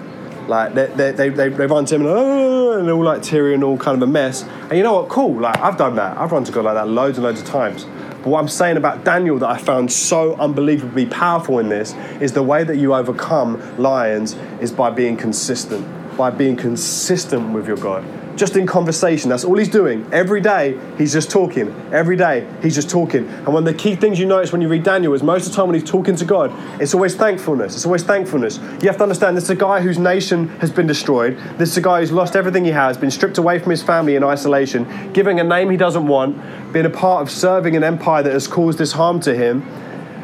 Like 0.48 0.74
they, 0.74 0.86
they, 0.86 1.12
they, 1.12 1.28
they, 1.28 1.48
they 1.48 1.66
run 1.66 1.84
to 1.84 1.94
him 1.94 2.00
and, 2.00 2.10
oh, 2.10 2.78
and 2.78 2.88
they're 2.88 2.94
all 2.94 3.04
like 3.04 3.22
teary 3.22 3.54
and 3.54 3.62
all 3.62 3.78
kind 3.78 4.02
of 4.02 4.08
a 4.08 4.10
mess. 4.10 4.42
And 4.42 4.72
you 4.72 4.82
know 4.82 4.94
what? 4.94 5.08
Cool. 5.08 5.40
Like 5.40 5.58
I've 5.58 5.76
done 5.76 5.94
that. 5.96 6.18
I've 6.18 6.32
run 6.32 6.42
to 6.42 6.50
God 6.50 6.64
like 6.64 6.74
that 6.74 6.88
loads 6.88 7.18
and 7.18 7.24
loads 7.24 7.40
of 7.40 7.46
times. 7.46 7.84
But 8.22 8.30
what 8.30 8.38
I'm 8.40 8.48
saying 8.48 8.76
about 8.76 9.04
Daniel 9.04 9.38
that 9.40 9.48
I 9.48 9.58
found 9.58 9.90
so 9.90 10.36
unbelievably 10.36 11.06
powerful 11.06 11.58
in 11.58 11.68
this 11.68 11.92
is 12.20 12.32
the 12.32 12.42
way 12.42 12.62
that 12.62 12.76
you 12.76 12.94
overcome 12.94 13.60
lions 13.78 14.34
is 14.60 14.70
by 14.70 14.90
being 14.90 15.16
consistent, 15.16 15.84
by 16.16 16.30
being 16.30 16.54
consistent 16.54 17.52
with 17.52 17.66
your 17.66 17.76
God 17.76 18.04
just 18.36 18.56
in 18.56 18.66
conversation. 18.66 19.30
That's 19.30 19.44
all 19.44 19.56
he's 19.56 19.68
doing. 19.68 20.06
Every 20.12 20.40
day, 20.40 20.78
he's 20.98 21.12
just 21.12 21.30
talking. 21.30 21.68
Every 21.92 22.16
day, 22.16 22.48
he's 22.62 22.74
just 22.74 22.90
talking. 22.90 23.28
And 23.28 23.48
one 23.48 23.66
of 23.66 23.72
the 23.72 23.74
key 23.74 23.96
things 23.96 24.18
you 24.18 24.26
notice 24.26 24.52
when 24.52 24.60
you 24.60 24.68
read 24.68 24.82
Daniel 24.82 25.12
is 25.14 25.22
most 25.22 25.46
of 25.46 25.52
the 25.52 25.56
time 25.56 25.68
when 25.68 25.78
he's 25.78 25.88
talking 25.88 26.16
to 26.16 26.24
God, 26.24 26.52
it's 26.80 26.94
always 26.94 27.14
thankfulness. 27.14 27.74
It's 27.74 27.86
always 27.86 28.02
thankfulness. 28.02 28.58
You 28.58 28.88
have 28.88 28.96
to 28.96 29.02
understand 29.02 29.36
this 29.36 29.44
is 29.44 29.50
a 29.50 29.56
guy 29.56 29.80
whose 29.80 29.98
nation 29.98 30.48
has 30.60 30.70
been 30.70 30.86
destroyed. 30.86 31.38
This 31.58 31.70
is 31.70 31.76
a 31.76 31.82
guy 31.82 32.00
who's 32.00 32.12
lost 32.12 32.36
everything 32.36 32.64
he 32.64 32.70
has, 32.70 32.96
been 32.96 33.10
stripped 33.10 33.38
away 33.38 33.58
from 33.58 33.70
his 33.70 33.82
family 33.82 34.16
in 34.16 34.24
isolation, 34.24 35.12
giving 35.12 35.40
a 35.40 35.44
name 35.44 35.70
he 35.70 35.76
doesn't 35.76 36.06
want, 36.06 36.72
being 36.72 36.86
a 36.86 36.90
part 36.90 37.22
of 37.22 37.30
serving 37.30 37.76
an 37.76 37.84
empire 37.84 38.22
that 38.22 38.32
has 38.32 38.48
caused 38.48 38.78
this 38.78 38.92
harm 38.92 39.20
to 39.20 39.34
him 39.34 39.62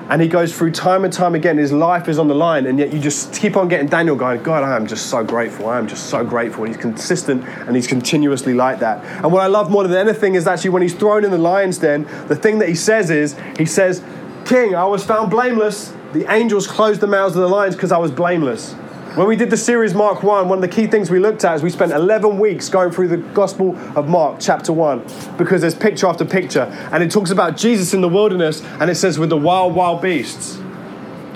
and 0.09 0.23
he 0.23 0.29
goes 0.29 0.57
through 0.57 0.71
time 0.71 1.05
and 1.05 1.13
time 1.13 1.35
again. 1.35 1.59
His 1.59 1.73
life 1.73 2.09
is 2.09 2.19
on 2.19 2.29
the 2.29 2.35
line, 2.35 2.67
and 2.67 2.79
yet 2.79 2.93
you 2.93 2.99
just 2.99 3.35
keep 3.35 3.57
on 3.57 3.69
getting 3.69 3.87
Daniel 3.87 4.17
going, 4.17 4.43
God, 4.43 4.63
I 4.63 4.75
am 4.75 4.87
just 4.87 5.07
so 5.07 5.23
grateful. 5.23 5.69
I 5.69 5.79
am 5.79 5.87
just 5.87 6.09
so 6.09 6.25
grateful. 6.25 6.65
And 6.65 6.75
he's 6.75 6.81
consistent 6.81 7.45
and 7.45 7.77
he's 7.77 7.87
continuously 7.87 8.55
like 8.55 8.79
that. 8.81 9.05
And 9.23 9.33
what 9.33 9.43
I 9.43 9.47
love 9.47 9.71
more 9.71 9.87
than 9.87 9.97
anything 9.97 10.35
is 10.35 10.47
actually 10.47 10.71
when 10.71 10.83
he's 10.83 10.95
thrown 10.95 11.25
in 11.25 11.31
the 11.31 11.39
lion's 11.39 11.79
den, 11.79 12.05
the 12.27 12.37
thing 12.37 12.59
that 12.61 12.69
he 12.69 12.75
says 12.75 13.11
is, 13.11 13.37
he 13.59 13.67
says, 13.67 14.03
King, 14.45 14.75
I 14.75 14.85
was 14.85 15.05
found 15.05 15.31
blameless. 15.31 15.95
The 16.15 16.31
angels 16.33 16.67
closed 16.67 17.01
the 17.01 17.07
mouths 17.07 17.37
of 17.37 17.43
the 17.43 17.49
lions 17.49 17.75
because 17.75 17.93
I 17.93 17.99
was 17.99 18.11
blameless. 18.11 18.75
When 19.19 19.27
we 19.27 19.35
did 19.35 19.51
the 19.51 19.57
series 19.57 19.95
Mark 19.95 20.23
1, 20.23 20.49
one 20.49 20.59
of 20.59 20.63
the 20.63 20.69
key 20.69 20.87
things 20.87 21.11
we 21.11 21.19
looked 21.19 21.45
at 21.45 21.57
is 21.57 21.63
we 21.65 21.71
spent 21.71 21.91
11 21.91 22.39
weeks 22.39 22.69
going 22.69 22.93
through 22.93 23.09
the 23.09 23.17
Gospel 23.17 23.77
of 23.99 24.09
Mark, 24.09 24.39
chapter 24.39 24.73
1, 24.73 25.35
because 25.37 25.61
there's 25.61 25.75
picture 25.75 26.07
after 26.07 26.25
picture. 26.25 26.73
And 26.93 27.03
it 27.03 27.11
talks 27.11 27.33
about 27.33 27.57
Jesus 27.57 27.93
in 27.93 28.01
the 28.01 28.09
wilderness, 28.09 28.63
and 28.79 28.89
it 28.89 28.95
says, 28.95 29.19
with 29.19 29.31
the 29.31 29.37
wild, 29.37 29.75
wild 29.75 30.03
beasts. 30.03 30.59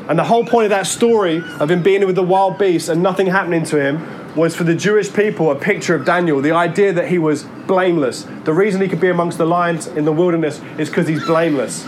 And 0.08 0.16
the 0.16 0.22
whole 0.22 0.46
point 0.46 0.66
of 0.66 0.70
that 0.70 0.86
story 0.86 1.42
of 1.58 1.72
him 1.72 1.82
being 1.82 2.06
with 2.06 2.14
the 2.14 2.22
wild 2.22 2.56
beasts 2.56 2.88
and 2.88 3.02
nothing 3.02 3.26
happening 3.26 3.64
to 3.64 3.80
him 3.80 4.36
was 4.36 4.54
for 4.54 4.62
the 4.62 4.76
Jewish 4.76 5.12
people 5.12 5.50
a 5.50 5.56
picture 5.56 5.96
of 5.96 6.04
Daniel, 6.04 6.40
the 6.40 6.52
idea 6.52 6.92
that 6.92 7.08
he 7.08 7.18
was 7.18 7.42
blameless. 7.66 8.28
The 8.44 8.54
reason 8.54 8.80
he 8.80 8.86
could 8.86 9.00
be 9.00 9.08
amongst 9.08 9.38
the 9.38 9.46
lions 9.46 9.88
in 9.88 10.04
the 10.04 10.12
wilderness 10.12 10.60
is 10.78 10.88
because 10.88 11.08
he's 11.08 11.24
blameless. 11.24 11.84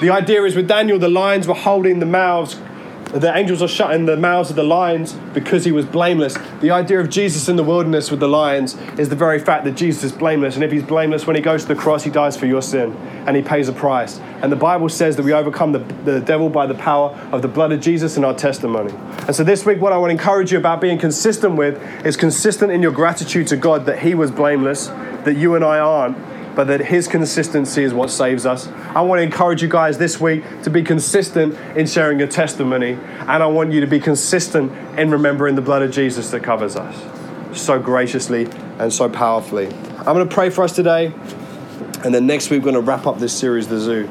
The 0.00 0.10
idea 0.10 0.44
is 0.44 0.54
with 0.54 0.68
Daniel, 0.68 1.00
the 1.00 1.08
lions 1.08 1.48
were 1.48 1.54
holding 1.54 1.98
the 1.98 2.06
mouths 2.06 2.60
the 3.12 3.36
angels 3.36 3.60
are 3.60 3.68
shutting 3.68 4.06
the 4.06 4.16
mouths 4.16 4.48
of 4.48 4.56
the 4.56 4.62
lions 4.62 5.12
because 5.34 5.66
he 5.66 5.72
was 5.72 5.84
blameless. 5.84 6.36
The 6.60 6.70
idea 6.70 6.98
of 6.98 7.10
Jesus 7.10 7.48
in 7.48 7.56
the 7.56 7.62
wilderness 7.62 8.10
with 8.10 8.20
the 8.20 8.28
lions 8.28 8.74
is 8.98 9.10
the 9.10 9.16
very 9.16 9.38
fact 9.38 9.64
that 9.64 9.72
Jesus 9.72 10.04
is 10.04 10.12
blameless. 10.12 10.54
And 10.54 10.64
if 10.64 10.72
he's 10.72 10.82
blameless, 10.82 11.26
when 11.26 11.36
he 11.36 11.42
goes 11.42 11.62
to 11.62 11.68
the 11.68 11.74
cross, 11.74 12.04
he 12.04 12.10
dies 12.10 12.38
for 12.38 12.46
your 12.46 12.62
sin 12.62 12.94
and 13.26 13.36
he 13.36 13.42
pays 13.42 13.68
a 13.68 13.72
price. 13.72 14.18
And 14.40 14.50
the 14.50 14.56
Bible 14.56 14.88
says 14.88 15.16
that 15.16 15.24
we 15.24 15.34
overcome 15.34 15.72
the, 15.72 15.80
the 16.04 16.20
devil 16.20 16.48
by 16.48 16.66
the 16.66 16.74
power 16.74 17.10
of 17.32 17.42
the 17.42 17.48
blood 17.48 17.70
of 17.72 17.80
Jesus 17.80 18.16
and 18.16 18.24
our 18.24 18.34
testimony. 18.34 18.92
And 19.26 19.36
so 19.36 19.44
this 19.44 19.66
week, 19.66 19.80
what 19.80 19.92
I 19.92 19.98
want 19.98 20.08
to 20.08 20.12
encourage 20.12 20.50
you 20.50 20.58
about 20.58 20.80
being 20.80 20.98
consistent 20.98 21.56
with 21.56 21.80
is 22.06 22.16
consistent 22.16 22.72
in 22.72 22.80
your 22.80 22.92
gratitude 22.92 23.46
to 23.48 23.56
God 23.56 23.84
that 23.86 23.98
he 23.98 24.14
was 24.14 24.30
blameless, 24.30 24.86
that 24.86 25.36
you 25.36 25.54
and 25.54 25.64
I 25.64 25.78
aren't 25.78 26.31
but 26.54 26.66
that 26.68 26.80
His 26.80 27.08
consistency 27.08 27.82
is 27.82 27.94
what 27.94 28.10
saves 28.10 28.46
us. 28.46 28.68
I 28.94 29.00
want 29.00 29.18
to 29.18 29.22
encourage 29.22 29.62
you 29.62 29.68
guys 29.68 29.98
this 29.98 30.20
week 30.20 30.44
to 30.62 30.70
be 30.70 30.82
consistent 30.82 31.54
in 31.76 31.86
sharing 31.86 32.18
your 32.18 32.28
testimony, 32.28 32.92
and 32.92 33.42
I 33.42 33.46
want 33.46 33.72
you 33.72 33.80
to 33.80 33.86
be 33.86 34.00
consistent 34.00 34.72
in 34.98 35.10
remembering 35.10 35.54
the 35.54 35.62
blood 35.62 35.82
of 35.82 35.90
Jesus 35.90 36.30
that 36.30 36.42
covers 36.42 36.76
us 36.76 36.96
so 37.58 37.78
graciously 37.78 38.48
and 38.78 38.92
so 38.92 39.08
powerfully. 39.08 39.66
I'm 39.98 40.14
going 40.14 40.28
to 40.28 40.34
pray 40.34 40.50
for 40.50 40.64
us 40.64 40.74
today, 40.74 41.12
and 42.04 42.14
then 42.14 42.26
next 42.26 42.50
week 42.50 42.60
we're 42.62 42.72
going 42.72 42.74
to 42.74 42.80
wrap 42.80 43.06
up 43.06 43.18
this 43.18 43.38
series, 43.38 43.68
The 43.68 43.78
Zoo. 43.78 44.08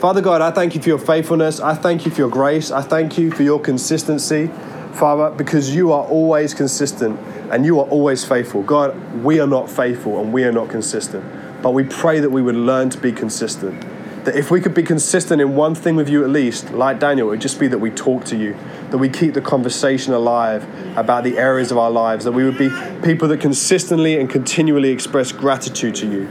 Father 0.00 0.20
God, 0.20 0.42
I 0.42 0.50
thank 0.50 0.74
you 0.74 0.82
for 0.82 0.88
your 0.88 0.98
faithfulness. 0.98 1.60
I 1.60 1.74
thank 1.74 2.04
you 2.04 2.10
for 2.10 2.18
your 2.18 2.30
grace. 2.30 2.70
I 2.70 2.82
thank 2.82 3.16
you 3.16 3.30
for 3.30 3.42
your 3.42 3.58
consistency, 3.58 4.48
Father, 4.92 5.30
because 5.34 5.74
you 5.74 5.92
are 5.92 6.04
always 6.04 6.52
consistent 6.52 7.18
and 7.50 7.64
you 7.64 7.80
are 7.80 7.86
always 7.86 8.24
faithful. 8.24 8.62
God, 8.62 9.22
we 9.22 9.40
are 9.40 9.46
not 9.46 9.70
faithful 9.70 10.20
and 10.20 10.32
we 10.32 10.44
are 10.44 10.52
not 10.52 10.68
consistent. 10.68 11.24
But 11.64 11.70
we 11.70 11.82
pray 11.82 12.20
that 12.20 12.28
we 12.28 12.42
would 12.42 12.56
learn 12.56 12.90
to 12.90 12.98
be 12.98 13.10
consistent. 13.10 13.82
That 14.26 14.36
if 14.36 14.50
we 14.50 14.60
could 14.60 14.74
be 14.74 14.82
consistent 14.82 15.40
in 15.40 15.56
one 15.56 15.74
thing 15.74 15.96
with 15.96 16.10
you 16.10 16.22
at 16.22 16.28
least, 16.28 16.72
like 16.72 17.00
Daniel, 17.00 17.28
it 17.28 17.30
would 17.30 17.40
just 17.40 17.58
be 17.58 17.68
that 17.68 17.78
we 17.78 17.90
talk 17.90 18.26
to 18.26 18.36
you, 18.36 18.54
that 18.90 18.98
we 18.98 19.08
keep 19.08 19.32
the 19.32 19.40
conversation 19.40 20.12
alive 20.12 20.66
about 20.94 21.24
the 21.24 21.38
areas 21.38 21.70
of 21.70 21.78
our 21.78 21.90
lives, 21.90 22.26
that 22.26 22.32
we 22.32 22.44
would 22.44 22.58
be 22.58 22.68
people 23.02 23.28
that 23.28 23.40
consistently 23.40 24.20
and 24.20 24.28
continually 24.28 24.90
express 24.90 25.32
gratitude 25.32 25.94
to 25.94 26.06
you. 26.06 26.28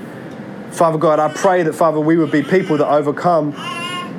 Father 0.69 1.00
God, 1.00 1.19
I 1.19 1.34
pray 1.34 1.63
that, 1.63 1.74
Father, 1.74 2.00
we 2.00 2.15
would 2.15 2.32
be 2.32 2.43
people 2.43 2.78
that 2.78 2.88
overcome 2.88 3.54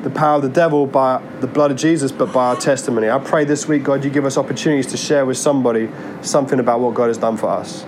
the 0.02 0.10
power 0.12 0.38
of 0.38 0.42
the 0.42 0.48
devil 0.48 0.84
by 0.84 1.22
the 1.38 1.46
blood 1.46 1.70
of 1.70 1.76
Jesus, 1.76 2.10
but 2.10 2.32
by 2.32 2.46
our 2.46 2.56
testimony. 2.56 3.08
I 3.08 3.20
pray 3.20 3.44
this 3.44 3.68
week, 3.68 3.84
God, 3.84 4.02
you 4.02 4.10
give 4.10 4.24
us 4.24 4.36
opportunities 4.36 4.88
to 4.88 4.96
share 4.96 5.24
with 5.24 5.38
somebody 5.38 5.90
something 6.22 6.58
about 6.58 6.80
what 6.80 6.94
God 6.94 7.06
has 7.06 7.18
done 7.18 7.36
for 7.36 7.50
us 7.50 7.84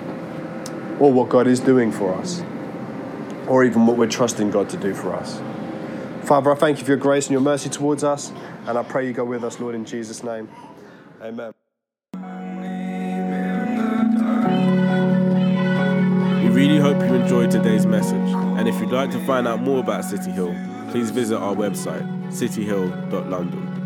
or 1.01 1.13
what 1.13 1.29
God 1.29 1.49
is 1.49 1.59
doing 1.59 1.91
for 1.91 2.15
us 2.15 2.45
or 3.49 3.65
even 3.65 3.87
what 3.87 3.97
we're 3.97 4.09
trusting 4.09 4.51
God 4.51 4.69
to 4.71 4.77
do 4.77 4.95
for 4.95 5.15
us. 5.15 5.41
Father, 6.27 6.51
I 6.51 6.55
thank 6.57 6.79
you 6.79 6.85
for 6.85 6.91
your 6.91 6.99
grace 6.99 7.27
and 7.27 7.33
your 7.33 7.41
mercy 7.41 7.71
towards 7.71 8.03
us, 8.03 8.33
and 8.67 8.77
I 8.77 8.83
pray 8.83 9.07
you 9.07 9.13
go 9.13 9.25
with 9.25 9.45
us, 9.45 9.61
Lord, 9.61 9.75
in 9.75 9.85
Jesus' 9.85 10.25
name. 10.25 10.49
Amen. 11.23 11.53
We 16.43 16.49
really 16.51 16.79
hope 16.79 16.99
you 16.99 17.15
enjoyed 17.15 17.51
today's 17.51 17.87
message, 17.87 18.17
and 18.17 18.69
if 18.69 18.81
you'd 18.81 18.91
like 18.91 19.11
to 19.13 19.25
find 19.25 19.47
out 19.47 19.61
more 19.61 19.79
about 19.81 20.05
City 20.05 20.33
Hill, 20.33 20.55
please 20.91 21.11
visit 21.11 21.37
our 21.37 21.55
website, 21.55 22.03
cityhill.london. 22.33 23.86